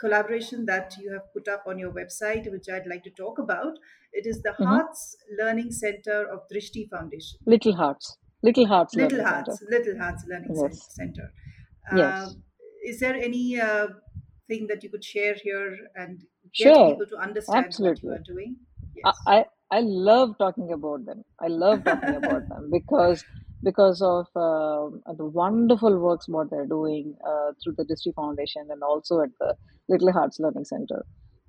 collaboration 0.00 0.66
that 0.66 0.96
you 0.98 1.12
have 1.12 1.32
put 1.32 1.48
up 1.48 1.64
on 1.66 1.78
your 1.78 1.92
website, 1.92 2.50
which 2.50 2.68
I'd 2.68 2.86
like 2.86 3.04
to 3.04 3.10
talk 3.10 3.38
about. 3.38 3.78
It 4.12 4.26
is 4.26 4.42
the 4.42 4.52
hmm 4.58 4.78
Hearts 4.78 5.16
Learning 5.38 5.70
Center 5.72 6.26
of 6.28 6.48
Drishti 6.48 6.88
Foundation. 6.88 7.40
Little 7.46 7.74
Hearts. 7.74 8.16
Little 8.42 8.66
Hearts 8.66 8.94
Little 8.94 9.22
Learning 9.22 9.24
Center. 9.24 9.58
Hearts, 9.58 9.62
Little 9.68 9.98
Hearts 9.98 10.24
Learning 10.26 10.54
Yes. 10.54 10.90
Center. 10.90 11.32
Uh, 11.90 12.30
Yes. 12.30 12.36
is 12.84 13.00
there 13.00 13.14
any 13.14 13.60
uh, 13.60 13.88
thing 14.46 14.66
that 14.68 14.82
you 14.82 14.90
could 14.90 15.04
share 15.04 15.34
here 15.34 15.88
and 15.94 16.24
get 16.56 16.82
Sure. 16.82 16.84
people 16.84 17.06
to 17.06 17.16
understand 17.16 17.74
what 17.76 18.02
you 18.02 18.10
are 18.12 18.18
doing? 18.18 18.56
I, 19.04 19.12
Yes. 19.16 19.26
I 19.26 19.46
I 19.70 19.80
love 19.80 20.38
talking 20.38 20.72
about 20.72 21.04
them. 21.04 21.24
I 21.40 21.48
love 21.48 21.84
talking 21.84 22.14
about 22.14 22.48
them 22.48 22.70
because 22.70 23.24
because 23.62 24.00
of 24.02 24.26
um 24.36 25.02
the 25.16 25.24
wonderful 25.26 25.98
works 25.98 26.28
what 26.28 26.50
they're 26.50 26.66
doing 26.66 27.14
uh, 27.26 27.52
through 27.62 27.74
the 27.76 27.84
Drishti 27.84 28.14
Foundation 28.14 28.68
and 28.70 28.82
also 28.82 29.20
at 29.22 29.30
the 29.40 29.54
Little 29.88 30.12
Hearts 30.12 30.38
Learning 30.40 30.64
Center. 30.64 31.04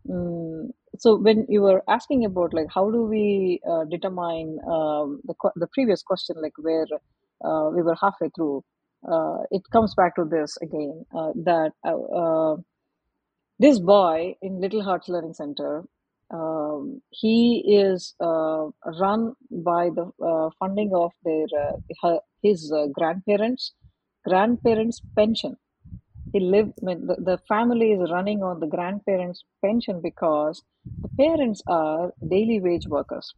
Mm, 0.08 0.72
so 0.98 1.16
when 1.18 1.46
you 1.50 1.62
were 1.62 1.84
asking 1.88 2.26
about 2.26 2.54
like 2.54 2.68
how 2.74 2.90
do 2.92 3.04
we 3.04 3.60
uh, 3.70 3.86
determine 3.86 4.60
um, 4.68 5.22
the 5.26 5.36
the 5.56 5.68
previous 5.74 6.02
question 6.04 6.36
like 6.42 6.58
where 6.58 6.88
uh, 7.46 7.70
we 7.76 7.82
were 7.82 7.96
halfway 8.02 8.30
through, 8.36 8.64
uh, 9.10 9.40
it 9.52 9.62
comes 9.72 9.94
back 9.96 10.16
to 10.16 10.26
this 10.26 10.58
again 10.62 11.06
uh, 11.16 11.32
that 11.36 11.72
uh, 11.86 11.96
uh, 12.22 12.58
this 13.58 13.80
boy 13.80 14.36
in 14.42 14.60
Little 14.60 14.84
Hearts 14.84 15.08
Learning 15.10 15.34
Center 15.34 15.86
Um, 16.32 17.02
he 17.12 17.64
is 17.68 18.16
uh, 18.20 18.68
run 19.00 19.36
by 19.52 19.90
the 19.90 20.12
uh, 20.24 20.50
funding 20.60 20.92
of 20.94 21.12
their 21.24 21.48
uh, 21.60 21.78
her, 22.04 22.20
his 22.44 22.72
uh, 22.72 22.88
grandparents, 22.94 23.74
grandparents' 24.28 25.02
pension. 25.18 25.58
He 26.34 26.40
lived. 26.40 26.74
I 26.82 26.86
mean, 26.86 27.08
the, 27.08 27.16
the 27.16 27.38
family 27.48 27.92
is 27.94 28.12
running 28.12 28.44
on 28.44 28.60
the 28.60 28.68
grandparents' 28.68 29.44
pension 29.64 30.02
because 30.02 30.64
the 31.04 31.10
parents 31.10 31.62
are 31.68 32.14
daily 32.28 32.60
wage 32.62 32.88
workers. 32.88 33.34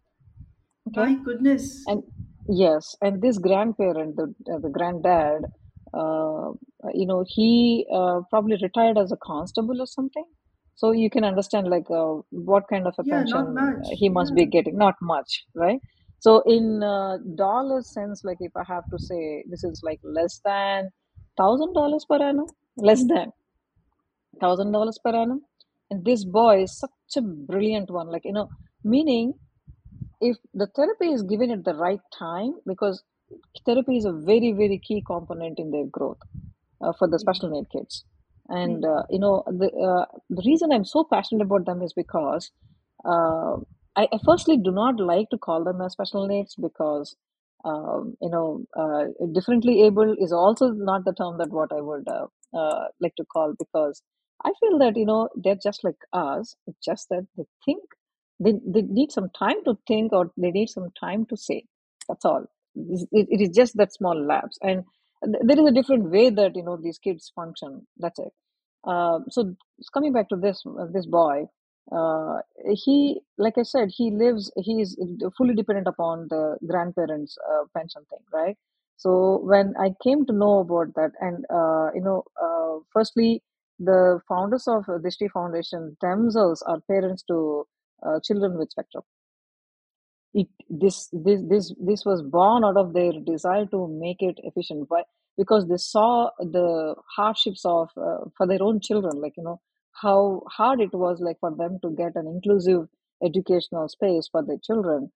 Okay, 0.88 1.02
My 1.02 1.16
goodness. 1.16 1.84
and 1.88 2.04
yes, 2.48 2.96
and 3.02 3.22
this 3.22 3.38
grandparent, 3.38 4.16
the 4.16 4.34
uh, 4.54 4.60
the 4.60 4.70
granddad, 4.70 5.46
uh, 5.94 6.52
you 6.94 7.06
know, 7.06 7.24
he 7.28 7.88
uh, 7.94 8.22
probably 8.30 8.58
retired 8.62 8.98
as 8.98 9.12
a 9.12 9.18
constable 9.18 9.82
or 9.82 9.88
something. 9.88 10.26
So 10.82 10.92
you 10.92 11.10
can 11.10 11.24
understand 11.24 11.68
like 11.70 11.90
uh, 11.92 12.14
what 12.52 12.68
kind 12.70 12.88
of 12.88 12.96
a 13.00 13.04
Yeah, 13.04 13.14
pension 13.14 13.46
he 14.00 14.10
must 14.10 14.36
be 14.36 14.46
getting. 14.46 14.78
Not 14.78 14.96
much, 15.02 15.46
right? 15.56 15.80
So 16.20 16.42
in 16.56 16.84
uh, 16.84 17.18
dollar 17.36 17.82
sense, 17.84 18.24
like 18.24 18.38
if 18.42 18.52
I 18.56 18.64
have 18.74 18.86
to 18.92 19.00
say, 19.00 19.44
this 19.50 19.64
is 19.64 19.82
like 19.84 20.00
less 20.04 20.40
than 20.46 20.90
thousand 21.38 21.74
dollars 21.74 22.06
per 22.10 22.22
annum, 22.30 22.48
less 22.78 23.04
than 23.08 23.32
thousand 24.42 24.72
dollars 24.72 24.98
per 25.04 25.12
annum. 25.16 25.42
And 25.90 26.04
this 26.06 26.24
boy 26.26 26.64
is 26.64 26.78
such 26.80 27.16
a 27.18 27.22
brilliant 27.22 27.90
one, 27.90 28.08
like 28.08 28.24
you 28.26 28.34
know, 28.34 28.50
meaning 28.84 29.34
if 30.22 30.38
the 30.54 30.68
therapy 30.76 31.08
is 31.12 31.24
given 31.24 31.52
at 31.52 31.66
the 31.66 31.76
right 31.76 32.02
time 32.18 32.54
because 32.68 33.04
therapy 33.66 33.98
is 33.98 34.06
a 34.06 34.14
very 34.14 34.54
very 34.54 34.80
key 34.80 35.04
component 35.08 35.60
in 35.60 35.72
their 35.72 35.86
growth 35.88 36.20
uh, 36.82 36.94
for 37.00 37.08
the 37.10 37.20
special 37.20 37.50
need 37.52 37.68
kids 37.72 38.06
and 38.52 38.84
Hmm. 38.84 38.86
uh, 38.86 39.04
you 39.10 39.20
know 39.20 39.44
the 39.48 39.70
uh, 39.90 40.06
the 40.30 40.44
reason 40.46 40.72
i'm 40.72 40.86
so 40.86 41.04
passionate 41.14 41.44
about 41.46 41.66
them 41.66 41.82
is 41.82 41.94
because 41.94 42.52
uh, 43.06 43.56
I, 43.96 44.08
I 44.14 44.20
firstly 44.26 44.58
do 44.58 44.72
not 44.72 45.00
like 45.00 45.30
to 45.32 45.38
call 45.38 45.64
them 45.64 45.82
as 45.82 45.94
special 45.94 46.28
needs 46.28 46.56
because 46.56 47.16
um, 47.66 48.16
you 48.22 48.30
know 48.30 48.66
uh, 48.78 49.06
differently 49.34 49.84
able 49.84 50.16
is 50.20 50.32
also 50.34 50.72
not 50.72 51.06
the 51.06 51.14
term 51.14 51.38
that 51.40 51.50
what 51.52 51.72
i 51.74 51.82
would 51.82 52.08
uh, 52.08 52.28
uh, 52.58 52.86
like 53.00 53.16
to 53.18 53.26
call 53.26 53.54
because 53.60 54.04
i 54.46 54.52
feel 54.62 54.80
that 54.80 54.98
you 54.98 55.06
know 55.06 55.30
they're 55.36 55.64
just 55.70 55.84
like 55.84 56.02
us. 56.14 56.56
It's 56.68 56.86
just 56.86 57.10
that 57.10 57.28
they 57.38 57.46
think 57.66 57.84
they, 58.40 58.54
they 58.66 58.82
need 58.84 59.12
some 59.12 59.30
time 59.38 59.64
to 59.66 59.78
think 59.88 60.14
or 60.14 60.32
they 60.38 60.52
need 60.52 60.70
some 60.70 60.90
time 61.00 61.26
to 61.28 61.38
say. 61.38 61.66
That's 62.08 62.26
all. 62.26 62.46
It, 62.76 63.28
it 63.30 63.42
is 63.42 63.56
just 63.56 63.78
that 63.78 63.94
small 63.94 64.20
lapse 64.20 64.58
and 64.64 64.84
there 65.22 65.60
is 65.60 65.68
a 65.68 65.72
different 65.74 66.10
way 66.12 66.30
that 66.30 66.56
you 66.56 66.64
know 66.64 66.78
these 66.78 66.98
kids 67.00 67.32
function. 67.36 67.88
That's 67.98 68.20
it. 68.20 68.34
Um, 68.86 69.26
so 69.30 69.56
coming 69.94 70.14
back 70.14 70.30
to 70.30 70.36
this 70.36 70.64
uh, 70.68 70.88
this 70.92 71.06
boy 71.06 71.46
uh, 71.92 72.40
he 72.86 73.22
like 73.38 73.58
i 73.58 73.64
said 73.64 73.90
he 73.96 74.10
lives 74.12 74.52
he 74.58 74.82
is 74.82 74.98
fully 75.38 75.54
dependent 75.54 75.88
upon 75.88 76.28
the 76.30 76.58
grandparents 76.68 77.38
uh, 77.52 77.64
pension 77.76 78.04
thing 78.10 78.20
right? 78.34 78.58
So 78.98 79.40
when 79.44 79.74
i 79.80 79.90
came 80.04 80.26
to 80.26 80.34
know 80.34 80.60
about 80.60 80.94
that 80.96 81.12
and 81.22 81.46
uh, 81.50 81.90
you 81.96 82.02
know 82.02 82.24
uh, 82.42 82.80
firstly 82.94 83.44
the 83.80 84.20
founders 84.28 84.68
of 84.68 84.84
uh, 84.90 84.98
Drishti 85.00 85.30
Foundation 85.32 85.98
themselves 86.02 86.62
are 86.64 86.80
parents 86.82 87.24
to 87.30 87.66
uh, 88.06 88.20
children 88.24 88.58
with 88.58 88.72
spectrum 88.72 89.04
it 90.34 90.48
this 90.70 91.10
this 91.12 91.42
this 91.50 91.74
this 91.80 92.06
was 92.06 92.22
born 92.22 92.64
out 92.64 92.78
of 92.78 92.94
their 92.94 93.12
desire 93.26 93.66
to 93.68 93.88
make 93.88 94.22
it 94.22 94.40
efficient. 94.44 94.86
Why? 94.90 95.04
Because 95.38 95.68
they 95.68 95.78
saw 95.78 96.30
the 96.40 96.96
hardships 97.16 97.64
of 97.66 97.90
uh, 97.98 98.26
for 98.38 98.48
their 98.48 98.62
own 98.64 98.80
children 98.82 99.22
like 99.22 99.34
you 99.38 99.44
know 99.44 99.60
how 100.02 100.42
hard 100.50 100.80
it 100.82 100.94
was 100.94 101.20
like 101.22 101.38
for 101.40 101.52
them 101.56 101.80
to 101.84 101.90
get 101.92 102.16
an 102.16 102.28
inclusive 102.28 102.88
educational 103.24 103.88
space 103.90 104.28
for 104.32 104.44
their 104.44 104.58
children 104.64 105.12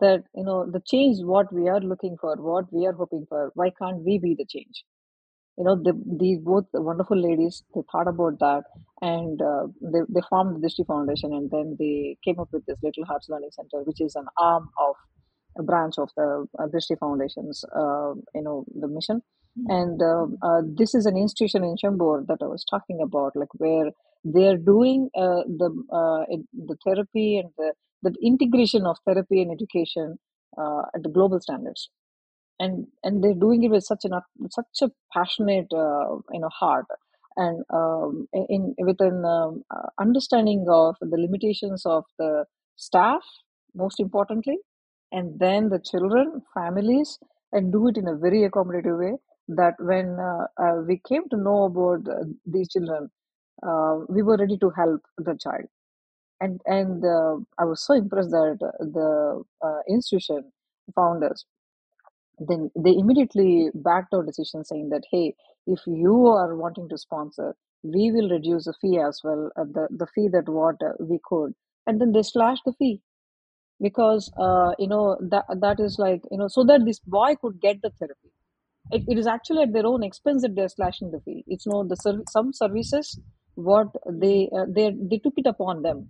that 0.00 0.24
you 0.34 0.44
know 0.44 0.66
the 0.70 0.80
change 0.92 1.18
what 1.22 1.52
we 1.52 1.68
are 1.68 1.80
looking 1.80 2.16
for 2.20 2.36
what 2.36 2.72
we 2.72 2.86
are 2.86 2.92
hoping 2.92 3.26
for 3.28 3.50
why 3.54 3.70
can't 3.80 4.02
we 4.04 4.18
be 4.18 4.34
the 4.38 4.46
change 4.46 4.84
you 5.58 5.64
know 5.64 5.76
the, 5.76 5.92
these 6.20 6.38
both 6.40 6.66
wonderful 6.74 7.16
ladies 7.20 7.62
they 7.74 7.82
thought 7.92 8.08
about 8.08 8.38
that 8.40 8.62
and 9.02 9.40
uh, 9.42 9.66
they, 9.92 10.00
they 10.08 10.20
formed 10.28 10.56
the 10.56 10.60
Drishti 10.66 10.86
Foundation 10.86 11.32
and 11.32 11.50
then 11.50 11.76
they 11.78 12.16
came 12.24 12.38
up 12.38 12.48
with 12.52 12.64
this 12.66 12.78
Little 12.82 13.04
Hearts 13.04 13.28
Learning 13.28 13.50
Center 13.52 13.82
which 13.84 14.00
is 14.00 14.14
an 14.16 14.26
arm 14.38 14.68
of 14.78 14.94
a 15.58 15.62
branch 15.62 15.94
of 15.98 16.10
the 16.16 16.46
uh, 16.58 16.66
Drishti 16.66 16.98
Foundation's 16.98 17.64
uh, 17.76 18.14
you 18.34 18.42
know 18.42 18.64
the 18.74 18.88
mission 18.88 19.22
Hmm. 19.56 19.66
and 19.66 20.00
uh, 20.00 20.26
uh, 20.46 20.62
this 20.64 20.94
is 20.94 21.06
an 21.06 21.16
institution 21.16 21.64
in 21.64 21.74
Chembur 21.76 22.24
that 22.28 22.38
I 22.40 22.46
was 22.46 22.64
talking 22.70 23.00
about 23.02 23.34
like 23.34 23.48
where 23.54 23.90
they're 24.22 24.56
doing 24.56 25.10
uh, 25.16 25.42
the 25.62 25.70
uh, 25.92 26.24
the 26.68 26.76
therapy 26.86 27.38
and 27.38 27.50
the 27.58 27.72
the 28.02 28.14
integration 28.22 28.86
of 28.86 28.98
therapy 29.04 29.42
and 29.42 29.50
education 29.50 30.20
uh, 30.56 30.82
at 30.94 31.02
the 31.02 31.08
global 31.08 31.40
standards 31.40 31.90
and 32.60 32.86
and 33.04 33.24
they're 33.24 33.42
doing 33.46 33.64
it 33.64 33.70
with 33.72 33.84
such 33.84 34.04
an 34.04 34.14
such 34.58 34.82
a 34.82 34.90
passionate 35.14 35.72
uh, 35.74 36.16
you 36.34 36.40
know 36.44 36.50
heart. 36.60 36.86
And 37.36 37.64
um, 37.72 38.28
in 38.34 38.74
with 38.78 39.00
an 39.00 39.24
um, 39.24 39.64
uh, 39.74 39.88
understanding 40.00 40.66
of 40.68 40.96
the 41.00 41.18
limitations 41.26 41.86
of 41.86 42.04
the 42.18 42.44
staff 42.76 43.22
most 43.74 44.00
importantly 44.00 44.58
and 45.12 45.38
then 45.38 45.68
the 45.68 45.78
children 45.90 46.42
families 46.54 47.18
and 47.52 47.72
do 47.72 47.88
it 47.88 47.96
in 47.96 48.08
a 48.08 48.16
very 48.16 48.48
accommodative 48.48 48.98
way 48.98 49.16
that 49.48 49.74
when 49.80 50.18
uh, 50.20 50.46
uh, 50.62 50.82
we 50.86 51.00
came 51.08 51.28
to 51.30 51.36
know 51.36 51.64
about 51.64 52.08
uh, 52.08 52.24
these 52.46 52.68
children 52.70 53.10
uh, 53.66 53.98
we 54.08 54.22
were 54.22 54.36
ready 54.38 54.58
to 54.58 54.70
help 54.70 55.02
the 55.18 55.36
child. 55.44 55.66
And 56.40 56.60
and 56.66 57.04
uh, 57.04 57.36
i 57.58 57.64
was 57.70 57.84
so 57.86 57.94
impressed 57.94 58.30
that 58.30 58.58
the 58.98 59.44
institution 59.94 60.52
founders 60.96 61.44
then 62.40 62.70
they 62.76 62.92
immediately 62.96 63.70
backed 63.74 64.14
our 64.14 64.24
decision 64.24 64.64
saying 64.64 64.88
that 64.90 65.04
hey 65.10 65.34
if 65.66 65.80
you 65.86 66.26
are 66.26 66.56
wanting 66.56 66.88
to 66.88 66.98
sponsor 66.98 67.54
we 67.82 68.10
will 68.12 68.28
reduce 68.30 68.64
the 68.66 68.74
fee 68.80 68.98
as 68.98 69.20
well 69.24 69.50
uh, 69.56 69.64
the, 69.64 69.88
the 69.90 70.06
fee 70.14 70.28
that 70.32 70.48
what 70.48 70.76
uh, 70.82 70.92
we 71.00 71.18
could. 71.24 71.54
And 71.86 72.00
then 72.00 72.12
they 72.12 72.22
slashed 72.22 72.62
the 72.66 72.74
fee 72.74 73.00
because 73.80 74.30
uh, 74.38 74.72
you 74.78 74.88
know 74.88 75.16
that 75.30 75.44
that 75.60 75.80
is 75.80 75.96
like 75.98 76.22
you 76.30 76.38
know 76.38 76.48
so 76.48 76.64
that 76.64 76.84
this 76.84 77.00
boy 77.00 77.34
could 77.40 77.60
get 77.60 77.82
the 77.82 77.90
therapy. 77.98 78.30
It, 78.92 79.04
it 79.08 79.18
is 79.18 79.26
actually 79.26 79.62
at 79.64 79.72
their 79.72 79.86
own 79.86 80.02
expense 80.02 80.42
that 80.42 80.54
they're 80.56 80.68
slashing 80.68 81.10
the 81.12 81.20
fee. 81.20 81.44
It's 81.48 81.66
no 81.66 81.84
the 81.86 81.96
serv- 81.96 82.24
some 82.30 82.52
services 82.52 83.18
what 83.54 83.88
they 84.10 84.50
uh, 84.56 84.66
they 84.68 84.92
they 85.10 85.18
took 85.18 85.34
it 85.36 85.46
upon 85.46 85.82
them 85.82 86.08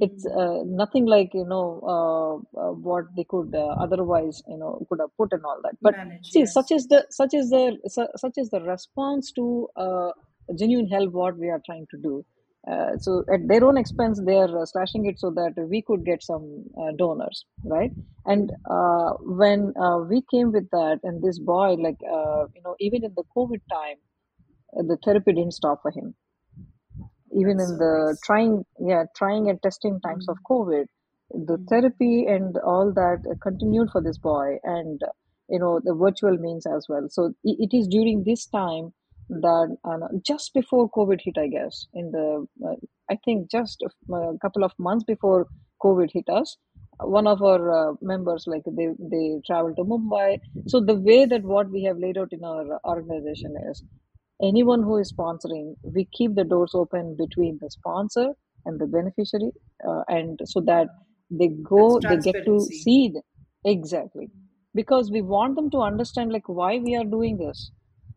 it's 0.00 0.24
Hmm. 0.24 0.38
uh, 0.38 0.60
nothing 0.64 1.06
like 1.06 1.30
you 1.34 1.44
know 1.44 1.66
uh, 1.94 2.60
uh, 2.60 2.72
what 2.72 3.04
they 3.16 3.24
could 3.24 3.54
uh, 3.54 3.74
otherwise 3.86 4.42
you 4.48 4.56
know 4.58 4.84
could 4.88 5.00
have 5.00 5.14
put 5.16 5.32
and 5.32 5.44
all 5.44 5.60
that 5.62 5.76
but 5.82 5.94
Manage. 5.96 6.30
see 6.32 6.44
such 6.46 6.70
is 6.72 6.86
the 6.88 7.06
such 7.10 7.34
is 7.34 7.50
the 7.50 7.78
su- 7.88 8.14
such 8.16 8.34
is 8.36 8.50
the 8.50 8.60
response 8.62 9.30
to 9.32 9.68
uh, 9.76 10.10
genuine 10.58 10.88
help 10.88 11.12
what 11.12 11.36
we 11.38 11.48
are 11.48 11.62
trying 11.66 11.86
to 11.90 11.96
do 11.98 12.24
uh, 12.70 12.96
so 12.98 13.24
at 13.32 13.46
their 13.48 13.64
own 13.64 13.76
expense 13.76 14.20
they 14.26 14.36
are 14.36 14.62
uh, 14.62 14.66
slashing 14.66 15.06
it 15.06 15.18
so 15.18 15.30
that 15.30 15.52
we 15.74 15.82
could 15.82 16.04
get 16.04 16.22
some 16.22 16.64
uh, 16.80 16.90
donors 16.98 17.44
right 17.64 17.92
and 18.26 18.50
uh, 18.70 19.12
when 19.42 19.72
uh, 19.86 19.98
we 20.10 20.22
came 20.30 20.50
with 20.52 20.68
that 20.70 20.98
and 21.04 21.22
this 21.22 21.38
boy 21.38 21.74
like 21.86 22.00
uh, 22.18 22.44
you 22.54 22.62
know 22.64 22.74
even 22.80 23.04
in 23.04 23.12
the 23.16 23.24
covid 23.36 23.60
time 23.78 23.98
the 24.90 24.98
therapy 25.04 25.32
didn't 25.32 25.52
stop 25.60 25.80
for 25.82 25.90
him 25.90 26.14
even 27.34 27.58
That's 27.58 27.66
in 27.66 27.78
the 27.78 28.16
trying 28.24 28.64
yeah 28.80 29.04
trying 29.16 29.48
and 29.50 29.62
testing 29.62 30.00
times 30.00 30.26
of 30.28 30.36
Hmm. 30.36 30.44
covid 30.50 30.86
the 31.30 31.58
Hmm. 31.58 31.66
therapy 31.68 32.26
and 32.26 32.56
all 32.58 32.92
that 32.94 33.22
continued 33.42 33.90
for 33.92 34.02
this 34.02 34.18
boy 34.18 34.56
and 34.64 35.00
you 35.48 35.58
know 35.58 35.80
the 35.84 35.94
virtual 35.94 36.36
means 36.38 36.66
as 36.66 36.86
well 36.88 37.06
so 37.10 37.32
it 37.44 37.74
is 37.74 37.88
during 37.88 38.24
this 38.24 38.46
time 38.46 38.92
that 39.28 39.76
uh, 39.84 39.98
just 40.30 40.52
before 40.54 40.88
covid 40.90 41.20
hit 41.24 41.38
i 41.38 41.48
guess 41.48 41.86
in 41.94 42.10
the 42.12 42.26
uh, 42.68 42.74
i 43.10 43.16
think 43.24 43.50
just 43.50 43.82
a 43.82 44.38
couple 44.44 44.64
of 44.64 44.72
months 44.78 45.04
before 45.04 45.46
covid 45.84 46.10
hit 46.12 46.28
us 46.28 46.56
one 47.00 47.26
of 47.26 47.42
our 47.42 47.62
uh, 47.78 47.92
members 48.00 48.44
like 48.46 48.62
they 48.78 48.88
they 49.14 49.24
traveled 49.46 49.76
to 49.76 49.84
mumbai 49.92 50.38
so 50.66 50.80
the 50.80 50.94
way 51.08 51.24
that 51.26 51.42
what 51.54 51.70
we 51.70 51.82
have 51.84 51.98
laid 51.98 52.18
out 52.18 52.32
in 52.38 52.44
our 52.44 52.80
organization 52.94 53.54
is 53.70 53.82
anyone 54.42 54.82
who 54.82 54.96
is 54.98 55.12
sponsoring, 55.12 55.74
we 55.82 56.08
keep 56.12 56.34
the 56.34 56.44
doors 56.44 56.72
open 56.74 57.16
between 57.16 57.58
the 57.60 57.70
sponsor 57.70 58.28
and 58.64 58.80
the 58.80 58.86
beneficiary, 58.86 59.52
uh, 59.86 60.02
and 60.08 60.40
so 60.44 60.60
that 60.62 60.88
they 61.30 61.48
go, 61.48 62.00
they 62.00 62.16
get 62.18 62.44
to 62.44 62.60
see 62.60 63.10
the, 63.12 63.22
exactly. 63.64 64.30
Because 64.74 65.10
we 65.10 65.22
want 65.22 65.54
them 65.56 65.70
to 65.70 65.78
understand 65.78 66.32
like 66.32 66.48
why 66.48 66.78
we 66.78 66.96
are 66.96 67.04
doing 67.04 67.38
this, 67.38 67.70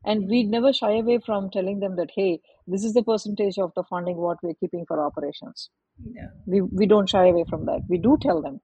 and 0.05 0.27
we 0.29 0.43
never 0.43 0.73
shy 0.73 0.97
away 0.97 1.19
from 1.25 1.49
telling 1.51 1.79
them 1.79 1.95
that 1.97 2.09
hey, 2.15 2.39
this 2.65 2.83
is 2.83 2.93
the 2.93 3.03
percentage 3.03 3.57
of 3.57 3.71
the 3.75 3.83
funding 3.89 4.17
what 4.17 4.37
we're 4.41 4.55
keeping 4.59 4.85
for 4.87 5.05
operations. 5.05 5.69
Yeah. 6.03 6.27
we 6.45 6.61
we 6.61 6.85
don't 6.85 7.09
shy 7.09 7.27
away 7.27 7.45
from 7.49 7.65
that. 7.65 7.81
We 7.89 7.97
do 7.97 8.17
tell 8.21 8.41
them 8.41 8.59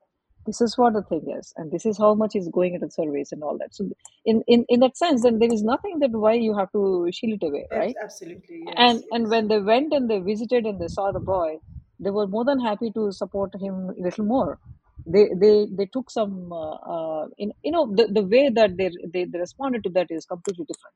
this 0.46 0.62
is 0.62 0.78
what 0.78 0.94
the 0.94 1.04
thing 1.04 1.26
is 1.40 1.54
and 1.58 1.72
this 1.72 1.86
is 1.86 1.98
how 1.98 2.14
much 2.16 2.36
is 2.36 2.50
going 2.50 2.74
into 2.76 2.90
surveys 2.92 3.32
and 3.32 3.44
all 3.44 3.58
that 3.58 3.74
so 3.76 3.90
in 4.26 4.44
in 4.48 4.66
in 4.70 4.80
that 4.82 4.98
sense 4.98 5.24
then 5.24 5.40
there 5.40 5.54
is 5.54 5.64
nothing 5.64 6.00
that 6.00 6.12
why 6.12 6.34
you 6.34 6.56
have 6.58 6.72
to 6.72 7.10
shield 7.14 7.40
it 7.42 7.48
away 7.48 7.66
right 7.72 7.98
Absolutely. 8.04 8.64
and 8.78 9.00
Yes. 9.00 9.08
and 9.12 9.30
when 9.30 9.48
they 9.48 9.60
went 9.60 9.94
and 9.94 10.10
they 10.10 10.20
visited 10.20 10.66
and 10.66 10.80
they 10.82 10.88
saw 10.88 11.12
the 11.12 11.20
boy 11.20 11.58
they 12.00 12.12
were 12.12 12.28
more 12.28 12.46
than 12.46 12.60
happy 12.60 12.92
to 12.92 13.12
support 13.12 13.54
him 13.56 13.92
a 13.92 14.02
little 14.02 14.26
more. 14.26 14.60
They 15.06 15.30
they 15.40 15.68
they 15.72 15.86
took 15.88 16.10
some 16.12 16.52
uh, 16.54 16.76
uh, 16.96 17.28
in, 17.38 17.54
you 17.64 17.72
know 17.72 17.94
the, 17.96 18.08
the 18.08 18.24
way 18.24 18.50
that 18.50 18.78
they, 18.78 18.92
they 19.14 19.26
they 19.26 19.40
responded 19.40 19.84
to 19.86 19.90
that 19.92 20.12
is 20.12 20.26
completely 20.26 20.66
different. 20.66 20.96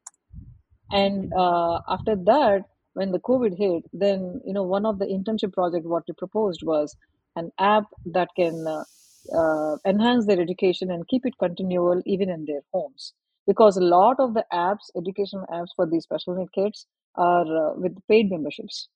And 0.92 1.34
uh, 1.34 1.82
after 1.90 2.16
that, 2.16 2.64
when 2.94 3.12
the 3.12 3.20
COVID 3.20 3.58
hit, 3.58 3.86
then 3.94 4.42
you 4.46 4.54
know 4.54 4.64
one 4.64 4.86
of 4.86 5.00
the 5.00 5.06
internship 5.06 5.54
project 5.54 5.86
what 5.86 6.04
we 6.08 6.14
proposed 6.16 6.64
was 6.64 6.96
an 7.36 7.52
app 7.60 7.86
that 8.08 8.30
can 8.36 8.68
uh, 9.36 9.78
enhance 9.86 10.26
their 10.26 10.40
education 10.42 10.92
and 10.92 11.08
keep 11.08 11.26
it 11.26 11.38
continual 11.40 12.02
even 12.06 12.30
in 12.30 12.46
their 12.46 12.62
homes. 12.74 13.14
Because 13.46 13.78
a 13.78 13.82
lot 13.82 14.20
of 14.20 14.34
the 14.34 14.46
apps, 14.54 14.90
educational 14.96 15.46
apps 15.52 15.70
for 15.76 15.86
these 15.86 16.04
special 16.04 16.36
need 16.36 16.52
kids, 16.54 16.86
are 17.16 17.72
uh, 17.72 17.74
with 17.76 17.98
paid 18.08 18.30
memberships. 18.30 18.90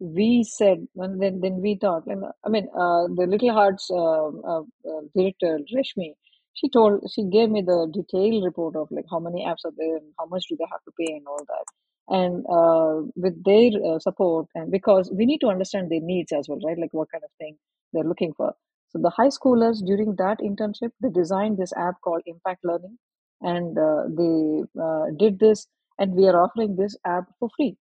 We 0.00 0.44
said 0.44 0.86
and 0.96 1.20
then 1.22 1.40
then 1.40 1.62
we 1.62 1.76
thought 1.76 2.02
i 2.44 2.48
mean 2.48 2.68
uh, 2.76 3.04
the 3.18 3.26
little 3.26 3.52
hearts 3.52 3.88
uh, 3.90 4.28
uh, 4.52 4.62
uh, 4.90 5.00
director 5.16 5.58
reshmi 5.74 6.14
she 6.54 6.68
told 6.68 7.02
she 7.12 7.24
gave 7.24 7.50
me 7.50 7.62
the 7.62 7.78
detailed 7.92 8.44
report 8.44 8.76
of 8.76 8.88
like 8.90 9.06
how 9.10 9.18
many 9.18 9.44
apps 9.44 9.64
are 9.64 9.72
there 9.76 9.96
and 9.96 10.12
how 10.18 10.26
much 10.26 10.44
do 10.48 10.56
they 10.56 10.66
have 10.70 10.82
to 10.84 10.92
pay 10.98 11.12
and 11.16 11.26
all 11.26 11.44
that. 11.48 11.64
And 12.08 12.44
uh, 12.48 13.10
with 13.16 13.42
their 13.44 13.70
uh, 13.84 13.98
support 13.98 14.46
and 14.54 14.70
because 14.70 15.10
we 15.12 15.26
need 15.26 15.40
to 15.40 15.48
understand 15.48 15.90
their 15.90 16.00
needs 16.00 16.32
as 16.32 16.48
well 16.48 16.60
right? 16.64 16.78
Like 16.78 16.92
what 16.92 17.10
kind 17.10 17.24
of 17.24 17.30
thing 17.38 17.56
they're 17.92 18.04
looking 18.04 18.32
for 18.34 18.54
so 18.94 19.00
the 19.02 19.10
high 19.18 19.32
schoolers 19.38 19.84
during 19.86 20.16
that 20.16 20.38
internship 20.50 20.92
they 21.02 21.10
designed 21.10 21.58
this 21.58 21.74
app 21.88 22.00
called 22.02 22.22
impact 22.26 22.64
learning 22.64 22.98
and 23.42 23.78
uh, 23.78 24.04
they 24.20 24.64
uh, 24.88 25.06
did 25.18 25.40
this 25.40 25.68
and 25.98 26.14
we 26.14 26.26
are 26.28 26.40
offering 26.44 26.76
this 26.76 26.96
app 27.06 27.26
for 27.40 27.50
free 27.58 27.76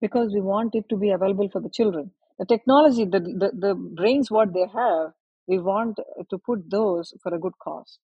because 0.00 0.32
we 0.34 0.40
want 0.40 0.74
it 0.74 0.88
to 0.88 0.96
be 0.96 1.10
available 1.10 1.48
for 1.50 1.60
the 1.60 1.70
children. 1.70 2.12
The 2.38 2.46
technology, 2.46 3.04
the, 3.04 3.20
the, 3.20 3.50
the 3.58 3.74
brains, 3.74 4.30
what 4.30 4.52
they 4.52 4.66
have, 4.74 5.12
we 5.48 5.58
want 5.58 5.98
to 6.30 6.38
put 6.38 6.70
those 6.70 7.14
for 7.22 7.34
a 7.34 7.38
good 7.38 7.54
cause. 7.62 7.98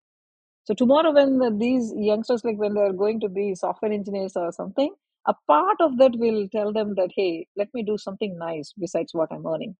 So 0.64 0.75
tomorrow, 0.75 1.12
when 1.12 1.38
the, 1.38 1.51
these 1.57 1.93
youngsters, 1.97 2.45
like 2.45 2.59
when 2.59 2.75
they're 2.75 2.93
going 2.93 3.21
to 3.21 3.31
be 3.31 3.55
software 3.57 3.93
engineers 3.93 4.35
or 4.37 4.53
something, 4.53 4.95
a 5.29 5.35
part 5.49 5.79
of 5.81 5.99
that 5.99 6.12
will 6.16 6.49
tell 6.51 6.73
them 6.73 6.95
that, 6.97 7.11
hey, 7.16 7.47
let 7.57 7.69
me 7.75 7.85
do 7.85 7.99
something 7.99 8.38
nice 8.38 8.73
besides 8.79 9.14
what 9.14 9.31
I'm 9.33 9.47
earning, 9.47 9.77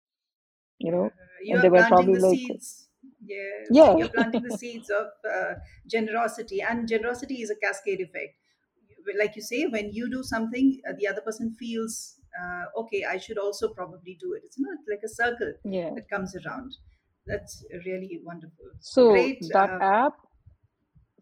you 0.81 0.91
know. 0.93 1.11
you 1.43 1.57
And 1.57 1.63
are 1.63 1.65
they 1.65 1.71
were 1.71 1.85
planting 1.85 2.13
probably 2.13 2.15
the 2.15 2.21
like, 2.21 2.41
seeds. 2.41 2.89
Yes, 3.25 3.69
yeah, 3.69 3.95
you're 3.95 4.09
planting 4.09 4.43
the 4.43 4.51
seeds 4.51 4.91
of 4.91 5.09
uh, 5.31 5.55
generosity, 5.87 6.61
and 6.63 6.89
generosity 6.89 7.43
is 7.43 7.51
a 7.51 7.57
cascade 7.57 8.01
effect. 8.01 8.37
Like 9.19 9.37
you 9.37 9.43
say, 9.43 9.67
when 9.67 9.93
you 9.93 10.11
do 10.11 10.23
something, 10.23 10.81
uh, 10.89 10.93
the 10.99 11.07
other 11.07 11.23
person 11.23 11.55
feels, 11.55 12.21
uh, 12.41 12.67
okay, 12.77 13.05
I 13.05 13.17
should 13.19 13.39
also 13.39 13.73
probably 13.73 14.15
do 14.21 14.35
it. 14.35 14.43
It's 14.45 14.59
not 14.59 14.79
like 14.89 15.01
a 15.05 15.09
circle 15.09 15.55
yeah. 15.65 15.95
that 15.95 16.09
comes 16.09 16.37
around. 16.37 16.77
That's 17.27 17.65
really 17.87 18.21
wonderful. 18.23 18.71
So 18.81 19.05
Great. 19.07 19.45
that 19.53 19.71
Uh 19.71 19.81
app 19.81 20.19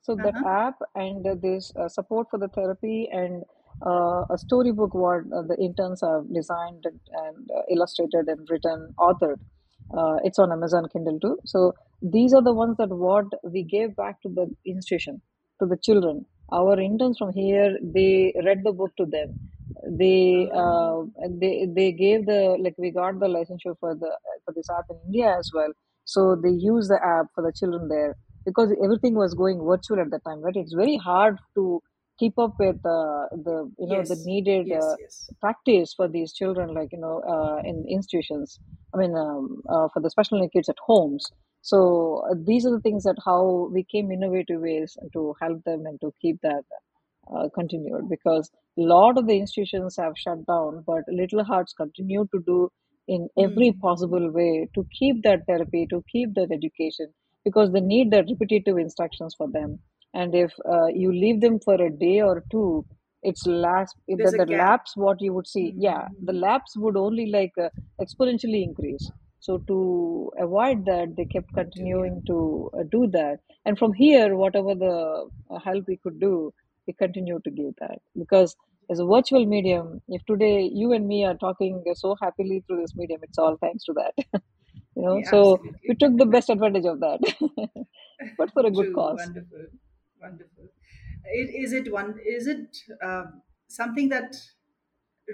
so 0.02 0.16
that 0.16 0.34
huh. 0.34 0.44
app 0.44 0.78
and 0.94 1.26
uh, 1.26 1.34
this 1.34 1.72
uh, 1.76 1.88
support 1.88 2.28
for 2.30 2.38
the 2.38 2.48
therapy 2.48 3.08
and 3.12 3.44
uh, 3.84 4.24
a 4.30 4.38
storybook 4.38 4.94
what 4.94 5.22
uh, 5.36 5.42
the 5.42 5.56
interns 5.60 6.00
have 6.00 6.32
designed 6.32 6.84
and, 6.84 7.00
and 7.24 7.50
uh, 7.56 7.62
illustrated 7.70 8.28
and 8.28 8.46
written 8.50 8.94
authored. 8.98 9.40
Uh, 9.96 10.16
it's 10.24 10.38
on 10.38 10.52
amazon 10.52 10.86
kindle 10.92 11.18
too. 11.20 11.38
So 11.46 11.74
these 12.02 12.32
are 12.34 12.42
the 12.42 12.52
ones 12.52 12.76
that 12.78 12.90
what 12.90 13.26
we 13.42 13.62
gave 13.62 13.96
back 13.96 14.20
to 14.22 14.28
the 14.28 14.46
institution 14.66 15.22
to 15.60 15.66
the 15.66 15.76
children. 15.76 16.26
Our 16.52 16.80
interns 16.80 17.18
from 17.18 17.32
here 17.32 17.76
they 17.82 18.34
read 18.44 18.62
the 18.64 18.72
book 18.72 18.92
to 18.98 19.06
them. 19.06 19.38
They 19.88 20.50
uh, 20.52 21.02
they 21.28 21.66
they 21.74 21.92
gave 21.92 22.26
the 22.26 22.56
like 22.60 22.74
we 22.78 22.90
got 22.90 23.20
the 23.20 23.26
licensure 23.26 23.76
for 23.78 23.94
the 23.94 24.10
for 24.44 24.52
this 24.54 24.68
app 24.70 24.86
in 24.90 24.96
india 25.06 25.36
as 25.38 25.50
well. 25.54 25.72
So 26.04 26.36
they 26.36 26.50
use 26.50 26.88
the 26.88 27.00
app 27.04 27.26
for 27.34 27.42
the 27.42 27.52
children 27.52 27.88
there. 27.88 28.16
Because 28.44 28.72
everything 28.82 29.14
was 29.14 29.34
going 29.34 29.62
virtual 29.62 30.00
at 30.00 30.10
the 30.10 30.20
time 30.20 30.40
right? 30.40 30.56
It's 30.56 30.72
very 30.72 30.96
hard 30.96 31.38
to 31.54 31.82
keep 32.18 32.38
up 32.38 32.54
with 32.58 32.76
uh, 32.84 33.24
the 33.46 33.70
you 33.78 33.86
know 33.88 34.02
the 34.02 34.16
needed 34.24 34.66
yes, 34.66 34.82
uh, 34.82 34.96
yes. 35.00 35.30
practice 35.40 35.94
for 35.94 36.08
these 36.08 36.32
children 36.32 36.74
like 36.74 36.90
you 36.92 37.00
know 37.00 37.20
uh, 37.34 37.58
in 37.64 37.84
institutions 37.88 38.58
i 38.94 38.98
mean 38.98 39.14
um, 39.16 39.62
uh, 39.68 39.88
for 39.92 40.00
the 40.00 40.10
special 40.10 40.38
needs 40.40 40.52
kids 40.52 40.68
at 40.68 40.84
homes 40.86 41.32
so 41.62 42.22
uh, 42.30 42.34
these 42.46 42.64
are 42.66 42.70
the 42.76 42.80
things 42.80 43.04
that 43.04 43.16
how 43.24 43.68
we 43.72 43.84
came 43.84 44.10
innovative 44.10 44.60
ways 44.60 44.96
to 45.12 45.34
help 45.42 45.62
them 45.64 45.86
and 45.86 46.00
to 46.00 46.12
keep 46.22 46.40
that 46.42 46.64
uh, 47.34 47.48
continued 47.54 48.08
because 48.08 48.50
a 48.78 48.82
lot 48.82 49.18
of 49.18 49.26
the 49.26 49.36
institutions 49.38 49.96
have 49.96 50.12
shut 50.16 50.46
down, 50.46 50.82
but 50.86 51.02
Little 51.08 51.44
Hearts 51.44 51.72
continue 51.72 52.26
to 52.32 52.40
do 52.46 52.70
in 53.08 53.28
every 53.38 53.72
Hmm. 53.72 53.80
possible 53.80 54.30
way 54.30 54.68
to 54.74 54.86
keep 54.98 55.22
that 55.24 55.44
therapy, 55.46 55.86
to 55.90 56.04
keep 56.10 56.34
that 56.34 56.50
education, 56.52 57.12
because 57.44 57.72
they 57.72 57.80
need 57.80 58.10
that 58.12 58.26
repetitive 58.30 58.78
instructions 58.78 59.34
for 59.36 59.48
them. 59.50 59.80
And 60.14 60.34
if 60.34 60.52
uh, 60.70 60.86
you 60.86 61.12
leave 61.12 61.40
them 61.40 61.60
for 61.60 61.74
a 61.74 61.90
day 61.90 62.20
or 62.20 62.44
two, 62.50 62.84
it's 63.22 63.46
lapse 63.46 63.92
the, 64.06 64.16
There's 64.16 64.32
the 64.32 64.46
lapse 64.46 64.92
what 64.96 65.20
you 65.20 65.32
would 65.34 65.46
see, 65.46 65.74
yeah, 65.76 66.08
the 66.24 66.32
lapse 66.32 66.76
would 66.76 66.96
only 66.96 67.30
like 67.30 67.52
uh, 67.60 67.68
exponentially 68.00 68.62
increase. 68.62 69.10
So 69.40 69.58
to 69.68 70.30
avoid 70.38 70.84
that, 70.86 71.14
they 71.16 71.24
kept 71.24 71.54
To, 71.54 71.54
yeah. 71.54 71.62
continuing 71.64 72.22
to 72.26 72.70
uh, 72.78 72.82
do 72.90 73.06
that. 73.12 73.38
And 73.64 73.78
from 73.78 73.92
here, 73.92 74.36
whatever 74.36 74.74
the 74.74 75.28
uh, 75.50 75.58
help 75.58 75.84
we 75.88 75.98
could 76.02 76.20
do, 76.20 76.52
we 76.86 76.94
continue 76.94 77.38
to 77.44 77.50
give 77.50 77.74
that 77.80 77.98
because 78.18 78.56
as 78.90 78.98
a 78.98 79.04
virtual 79.04 79.44
medium 79.46 80.00
if 80.08 80.24
today 80.24 80.68
you 80.72 80.92
and 80.92 81.06
me 81.06 81.24
are 81.24 81.34
talking 81.34 81.82
so 81.94 82.16
happily 82.22 82.62
through 82.66 82.80
this 82.80 82.94
medium 82.96 83.20
it's 83.22 83.38
all 83.38 83.56
thanks 83.60 83.84
to 83.84 83.92
that 83.92 84.14
you 84.96 85.02
know 85.02 85.20
Yeah, 85.22 85.30
so 85.30 85.60
we 85.88 85.94
took 85.94 86.16
the 86.16 86.26
best 86.26 86.48
advantage 86.48 86.86
of 86.86 87.00
that 87.00 87.20
but 88.38 88.50
for 88.52 88.66
a 88.66 88.70
good 88.70 88.86
True. 88.86 88.94
cause 88.94 89.18
Wonderful. 89.18 89.66
Wonderful. 90.20 90.68
It, 91.24 91.50
is 91.64 91.72
it 91.72 91.92
one? 91.92 92.18
Is 92.24 92.46
it 92.46 92.76
um, 93.02 93.42
something 93.68 94.08
that 94.10 94.36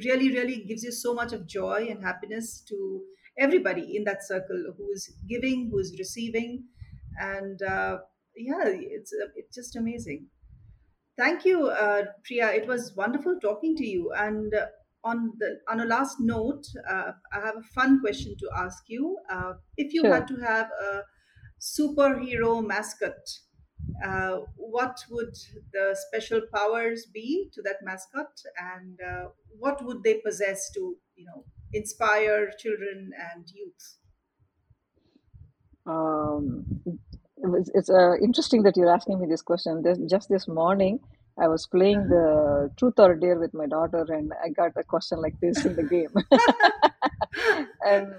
really, 0.05 0.31
really 0.31 0.65
gives 0.65 0.83
you 0.83 0.93
so 0.93 1.15
much 1.15 1.33
of 1.33 1.47
joy 1.47 1.87
and 1.91 2.03
happiness 2.03 2.61
to 2.69 3.05
everybody 3.39 3.97
in 3.97 4.05
that 4.05 4.25
circle 4.27 4.75
who 4.77 4.91
is 4.91 5.15
giving, 5.29 5.71
who 5.71 5.79
is 5.79 5.97
receiving, 5.99 6.65
and 7.19 7.63
uh, 7.63 7.99
yeah, 8.37 8.65
it's 8.67 9.13
uh, 9.13 9.29
it's 9.37 9.55
just 9.55 9.77
amazing. 9.77 10.29
Thank 11.17 11.45
you, 11.45 11.69
uh, 11.69 12.07
Priya. 12.25 12.53
It 12.53 12.67
was 12.67 12.95
wonderful 12.97 13.39
talking 13.41 13.77
to 13.77 13.87
you. 13.87 14.13
And 14.13 14.53
uh, 14.55 14.67
on 15.05 15.33
the 15.39 15.61
on 15.69 15.81
a 15.81 15.85
last 15.85 16.19
note, 16.21 16.67
uh, 16.89 17.13
I 17.33 17.41
have 17.41 17.57
a 17.57 17.63
fun 17.63 18.01
question 18.01 18.37
to 18.39 18.51
ask 18.57 18.85
you. 18.89 19.19
Uh, 19.31 19.55
if 19.77 19.95
you 19.95 20.07
had 20.11 20.27
to 20.29 20.37
have 20.37 20.71
a 20.83 21.03
superhero 21.61 22.67
mascot, 22.67 23.41
uh, 24.05 24.41
what 24.57 25.05
would 25.11 25.35
the 25.73 25.97
special 26.09 26.41
powers 26.53 27.07
be 27.07 27.49
to 27.53 27.63
that 27.63 27.77
mascot, 27.83 28.33
and 28.75 28.99
uh, 29.01 29.29
what 29.59 29.85
would 29.85 30.03
they 30.03 30.21
possess 30.25 30.71
to 30.73 30.97
you 31.17 31.27
know 31.27 31.45
inspire 31.73 32.51
children 32.59 33.11
and 33.33 33.45
youth? 33.55 33.99
um, 35.87 36.65
it 36.87 37.47
was, 37.47 37.71
it's 37.75 37.91
uh, 37.91 38.17
interesting 38.23 38.63
that 38.63 38.77
you're 38.77 38.95
asking 38.95 39.21
me 39.21 39.27
this 39.29 39.43
question. 39.43 39.83
This, 39.83 39.99
just 40.11 40.29
this 40.29 40.49
morning 40.49 41.01
i 41.37 41.49
was 41.49 41.67
playing 41.67 41.99
the 42.09 42.71
truth 42.79 42.95
or 42.97 43.17
dare 43.17 43.37
with 43.37 43.53
my 43.53 43.67
daughter 43.67 44.07
and 44.09 44.31
i 44.45 44.49
got 44.51 44.71
a 44.77 44.85
question 44.85 45.21
like 45.21 45.35
this 45.41 45.65
in 45.65 45.75
the 45.75 45.83
game. 45.83 46.11
And 47.87 48.15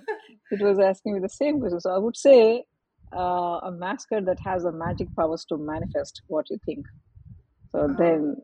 it 0.52 0.62
was 0.62 0.80
asking 0.80 1.14
me 1.14 1.20
the 1.20 1.30
same 1.30 1.60
question. 1.60 1.80
So 1.80 1.92
i 1.92 1.98
would 1.98 2.18
say 2.18 2.66
uh, 3.14 3.60
a 3.64 3.72
mascot 3.72 4.26
that 4.26 4.40
has 4.44 4.64
the 4.64 4.72
magic 4.72 5.08
powers 5.16 5.46
to 5.46 5.58
manifest 5.58 6.22
what 6.28 6.50
you 6.50 6.58
think 6.66 6.86
So 7.72 7.88
uh, 7.88 7.98
then, 7.98 8.38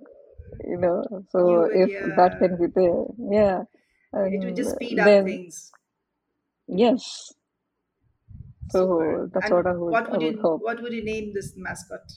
you 0.66 0.78
know, 0.78 1.04
you 1.44 1.60
so 1.60 1.64
would, 1.64 1.72
if 1.74 1.92
that 2.16 2.38
can 2.40 2.58
be 2.58 2.68
there, 2.76 3.06
yeah, 3.32 3.64
it 4.14 4.44
would 4.46 4.56
just 4.56 4.72
speed 4.72 5.00
up 5.00 5.24
things. 5.24 5.72
yes, 6.68 7.34
Super. 8.68 9.20
so 9.22 9.30
that's 9.34 9.50
And 9.50 9.52
what 9.52 9.68
I 9.68 9.74
would 9.74 10.00
what 10.00 10.10
would 10.10 10.22
would 10.22 10.36
you 10.36 10.40
hope. 10.42 10.64
what 10.64 10.82
would 10.82 10.94
you 10.94 11.04
name 11.04 11.34
this 11.34 11.54
mascot? 11.56 12.12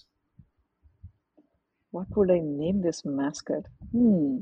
What 1.92 2.14
would 2.14 2.30
I 2.30 2.40
name 2.40 2.82
this 2.82 3.06
mascot? 3.06 3.68
Hmm, 3.90 4.40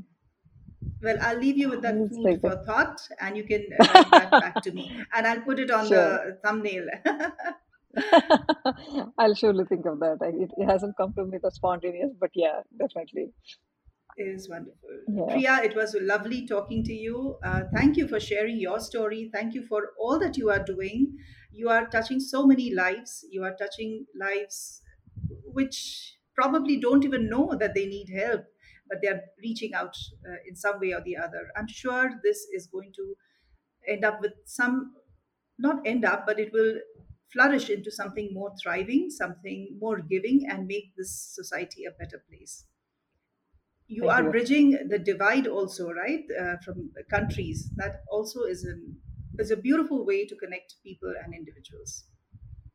Well, 1.01 1.17
I'll 1.21 1.37
leave 1.37 1.57
you 1.57 1.69
with 1.69 1.81
that 1.83 2.07
food 2.09 2.23
like 2.23 2.41
for 2.41 2.55
thought, 2.65 2.99
and 3.19 3.37
you 3.37 3.43
can 3.43 3.65
write 3.85 4.11
that 4.13 4.39
back 4.39 4.61
to 4.63 4.71
me, 4.71 4.95
and 5.13 5.27
I'll 5.27 5.41
put 5.41 5.59
it 5.59 5.69
on 5.69 5.89
sure. 5.89 5.91
the 5.91 6.39
thumbnail. 6.43 6.87
I'll 9.17 9.35
surely 9.35 9.65
think 9.65 9.85
of 9.85 9.99
that. 9.99 10.17
I, 10.21 10.27
it, 10.27 10.51
it 10.57 10.65
hasn't 10.69 10.97
come 10.97 11.13
to 11.13 11.25
me 11.25 11.37
the 11.41 11.51
spontaneous, 11.51 12.11
but 12.19 12.31
yeah, 12.33 12.61
definitely. 12.77 13.31
It 14.15 14.23
is 14.23 14.47
wonderful. 14.49 14.89
Yeah, 15.07 15.25
Priya, 15.25 15.61
it 15.63 15.75
was 15.75 15.95
lovely 15.99 16.45
talking 16.47 16.83
to 16.83 16.93
you. 16.93 17.37
Uh, 17.43 17.61
thank 17.73 17.97
you 17.97 18.07
for 18.07 18.19
sharing 18.19 18.57
your 18.59 18.79
story. 18.79 19.29
Thank 19.33 19.55
you 19.55 19.63
for 19.65 19.91
all 19.99 20.19
that 20.19 20.37
you 20.37 20.49
are 20.51 20.63
doing. 20.63 21.17
You 21.51 21.69
are 21.69 21.87
touching 21.87 22.19
so 22.19 22.45
many 22.45 22.73
lives. 22.73 23.25
You 23.29 23.43
are 23.43 23.55
touching 23.55 24.05
lives 24.19 24.81
which 25.45 26.17
probably 26.35 26.79
don't 26.79 27.05
even 27.05 27.29
know 27.29 27.55
that 27.59 27.73
they 27.73 27.85
need 27.85 28.09
help, 28.09 28.43
but 28.87 28.99
they 29.01 29.07
are 29.07 29.21
reaching 29.41 29.73
out 29.73 29.95
uh, 30.27 30.37
in 30.47 30.55
some 30.55 30.79
way 30.79 30.91
or 30.93 31.01
the 31.01 31.17
other. 31.17 31.47
I'm 31.55 31.67
sure 31.67 32.11
this 32.23 32.47
is 32.53 32.67
going 32.67 32.91
to 32.95 33.15
end 33.87 34.05
up 34.05 34.21
with 34.21 34.33
some, 34.45 34.93
not 35.57 35.85
end 35.85 36.05
up, 36.05 36.25
but 36.25 36.39
it 36.39 36.51
will 36.53 36.75
flourish 37.33 37.69
into 37.69 37.91
something 37.91 38.33
more 38.33 38.55
thriving, 38.61 39.09
something 39.09 39.77
more 39.79 39.99
giving, 40.01 40.47
and 40.47 40.67
make 40.67 40.95
this 40.95 41.11
society 41.11 41.85
a 41.85 41.91
better 41.91 42.19
place. 42.29 42.67
You 43.87 44.09
Thank 44.09 44.09
are 44.09 44.29
you. 44.29 44.29
bridging 44.29 44.89
the 44.89 44.99
divide 44.99 45.47
also, 45.47 45.89
right, 45.93 46.25
uh, 46.37 46.57
from 46.57 46.93
countries. 47.09 47.71
That 47.77 48.03
also 48.09 48.43
is 48.43 48.65
an 48.65 49.01
is 49.39 49.51
a 49.51 49.55
beautiful 49.57 50.05
way 50.05 50.25
to 50.25 50.35
connect 50.35 50.83
people 50.83 51.15
and 51.23 51.33
individuals. 51.33 52.03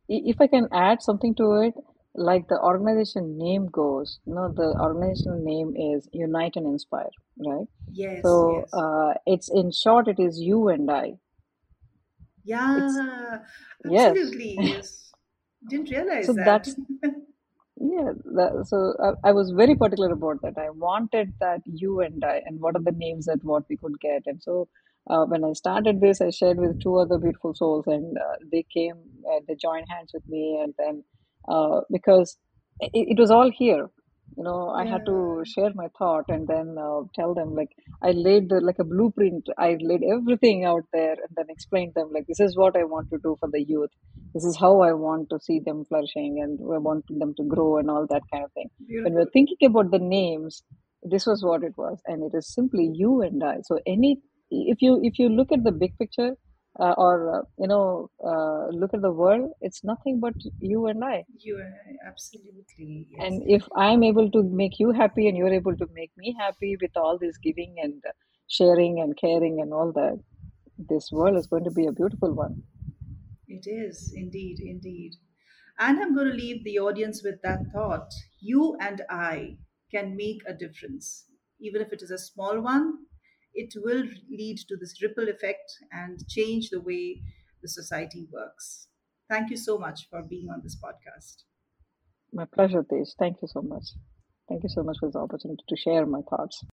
If 0.08 0.40
I 0.40 0.46
can 0.48 0.68
add 0.72 1.02
something 1.02 1.34
to 1.36 1.52
it, 1.62 1.74
like 2.14 2.48
the 2.48 2.60
organization 2.60 3.38
name 3.38 3.66
goes, 3.66 4.18
you 4.26 4.34
know, 4.34 4.52
the 4.52 4.74
organizational 4.80 5.40
name 5.40 5.76
is 5.76 6.08
Unite 6.12 6.56
and 6.56 6.66
Inspire, 6.66 7.10
right? 7.36 7.66
Yes, 7.90 8.40
So 8.42 8.44
yes. 8.44 8.72
uh, 8.72 9.14
it's 9.26 9.48
in 9.50 9.70
short, 9.70 10.08
it 10.08 10.18
is 10.18 10.40
you 10.40 10.68
and 10.68 10.90
I. 10.90 11.18
It's 12.74 13.02
Yeah, 13.02 13.44
yes. 13.84 14.34
absolutely. 14.56 14.58
Yes. 14.62 15.12
Didn't 15.66 15.90
realize 15.90 16.30
So 16.30 16.32
that. 16.34 16.44
that's 16.44 16.76
Yeah, 17.80 18.12
that, 18.34 18.66
so 18.66 18.94
I, 19.24 19.28
I 19.28 19.32
was 19.32 19.52
very 19.52 19.76
particular 19.76 20.12
about 20.12 20.42
that. 20.42 20.58
I 20.58 20.70
wanted 20.70 21.34
that 21.40 21.60
you 21.64 22.00
and 22.00 22.24
I, 22.24 22.42
and 22.44 22.60
what 22.60 22.74
are 22.74 22.82
the 22.82 22.90
names 22.90 23.26
that 23.26 23.44
what 23.44 23.64
we 23.68 23.76
could 23.76 24.00
get. 24.00 24.22
And 24.26 24.42
so 24.42 24.68
uh, 25.08 25.24
when 25.26 25.44
I 25.44 25.52
started 25.52 26.00
this, 26.00 26.20
I 26.20 26.30
shared 26.30 26.58
with 26.58 26.80
two 26.80 26.96
other 26.96 27.18
beautiful 27.18 27.54
souls, 27.54 27.86
and 27.86 28.18
uh, 28.18 28.36
they 28.50 28.64
came, 28.74 28.96
uh, 29.30 29.40
they 29.46 29.54
joined 29.54 29.86
hands 29.88 30.10
with 30.12 30.26
me, 30.28 30.60
and 30.60 30.74
then 30.76 31.04
uh, 31.48 31.82
because 31.92 32.36
it, 32.80 32.90
it 33.16 33.18
was 33.20 33.30
all 33.30 33.50
here, 33.50 33.88
you 34.36 34.44
know, 34.44 34.70
I 34.70 34.84
had 34.86 35.04
to 35.06 35.42
share 35.44 35.72
my 35.74 35.88
thought 35.98 36.24
and 36.28 36.46
then 36.46 36.76
uh, 36.78 37.00
tell 37.14 37.34
them 37.34 37.54
like 37.54 37.70
I 38.02 38.12
laid 38.12 38.48
the, 38.50 38.60
like 38.60 38.78
a 38.78 38.84
blueprint. 38.84 39.48
I 39.58 39.76
laid 39.80 40.02
everything 40.02 40.64
out 40.64 40.84
there, 40.92 41.12
and 41.12 41.30
then 41.36 41.46
explained 41.48 41.94
them 41.94 42.10
like 42.12 42.26
this 42.28 42.40
is 42.40 42.56
what 42.56 42.76
I 42.76 42.84
want 42.84 43.10
to 43.10 43.18
do 43.22 43.36
for 43.40 43.48
the 43.50 43.64
youth 43.64 43.90
this 44.34 44.44
is 44.44 44.56
how 44.56 44.80
I 44.82 44.92
want 44.92 45.30
to 45.30 45.38
see 45.40 45.60
them 45.64 45.84
flourishing 45.84 46.40
and 46.42 46.60
I 46.60 46.78
want 46.78 47.04
them 47.08 47.34
to 47.36 47.44
grow 47.44 47.78
and 47.78 47.90
all 47.90 48.06
that 48.08 48.22
kind 48.32 48.44
of 48.44 48.52
thing. 48.52 48.68
When 49.02 49.14
we're 49.14 49.30
thinking 49.32 49.56
about 49.62 49.90
the 49.90 49.98
names, 49.98 50.62
this 51.02 51.26
was 51.26 51.42
what 51.42 51.62
it 51.62 51.72
was, 51.76 52.00
and 52.06 52.22
it 52.22 52.36
is 52.36 52.52
simply 52.52 52.90
you 52.92 53.22
and 53.22 53.42
I. 53.42 53.56
So 53.64 53.78
any 53.86 54.20
if 54.50 54.82
you 54.82 55.00
if 55.02 55.18
you 55.18 55.28
look 55.28 55.52
at 55.52 55.64
the 55.64 55.72
big 55.72 55.96
picture 55.98 56.32
uh, 56.78 56.94
or 56.96 57.40
uh, 57.40 57.42
you 57.58 57.66
know 57.68 58.10
uh, 58.24 58.68
look 58.68 58.94
at 58.94 59.02
the 59.02 59.12
world, 59.12 59.52
it's 59.60 59.84
nothing 59.84 60.20
but 60.20 60.34
you 60.60 60.86
and 60.86 61.04
I. 61.04 61.24
You 61.38 61.58
and 61.60 61.74
i 61.74 62.06
absolutely 62.06 63.08
yes. 63.10 63.28
And 63.28 63.42
if 63.46 63.68
I'm 63.76 64.02
able 64.02 64.30
to 64.30 64.42
make 64.42 64.78
you 64.78 64.92
happy 64.92 65.28
and 65.28 65.36
you're 65.36 65.52
able 65.52 65.76
to 65.76 65.86
make 65.92 66.10
me 66.16 66.34
happy 66.38 66.76
with 66.80 66.96
all 66.96 67.18
this 67.18 67.36
giving 67.38 67.76
and 67.82 68.02
sharing 68.46 68.98
and 69.00 69.14
caring 69.16 69.60
and 69.60 69.74
all 69.74 69.92
that, 69.92 70.22
this 70.78 71.10
world 71.12 71.36
is 71.36 71.46
going 71.46 71.64
to 71.64 71.70
be 71.70 71.86
a 71.86 71.92
beautiful 71.92 72.32
one. 72.34 72.62
It 73.48 73.66
is 73.66 74.12
indeed, 74.14 74.60
indeed. 74.60 75.16
And 75.78 75.98
I'm 75.98 76.14
going 76.14 76.28
to 76.28 76.34
leave 76.34 76.62
the 76.64 76.78
audience 76.78 77.22
with 77.24 77.42
that 77.42 77.66
thought. 77.72 78.12
You 78.40 78.76
and 78.80 79.02
I 79.10 79.58
can 79.90 80.16
make 80.16 80.42
a 80.46 80.54
difference. 80.54 81.28
Even 81.60 81.82
if 81.82 81.92
it 81.92 82.02
is 82.02 82.10
a 82.12 82.18
small 82.18 82.60
one, 82.60 83.06
it 83.62 83.74
will 83.84 84.04
lead 84.30 84.58
to 84.68 84.76
this 84.76 85.02
ripple 85.02 85.28
effect 85.28 85.68
and 85.92 86.26
change 86.28 86.70
the 86.70 86.80
way 86.80 87.20
the 87.62 87.68
society 87.68 88.26
works. 88.32 88.86
Thank 89.28 89.50
you 89.50 89.56
so 89.56 89.78
much 89.78 90.08
for 90.08 90.22
being 90.22 90.48
on 90.48 90.60
this 90.62 90.76
podcast. 90.76 91.42
My 92.32 92.44
pleasure, 92.44 92.84
Tej. 92.88 93.04
Thank 93.18 93.42
you 93.42 93.48
so 93.48 93.62
much. 93.62 93.86
Thank 94.48 94.62
you 94.62 94.68
so 94.68 94.82
much 94.82 94.98
for 95.00 95.08
this 95.08 95.16
opportunity 95.16 95.64
to 95.68 95.76
share 95.76 96.06
my 96.06 96.22
thoughts. 96.30 96.64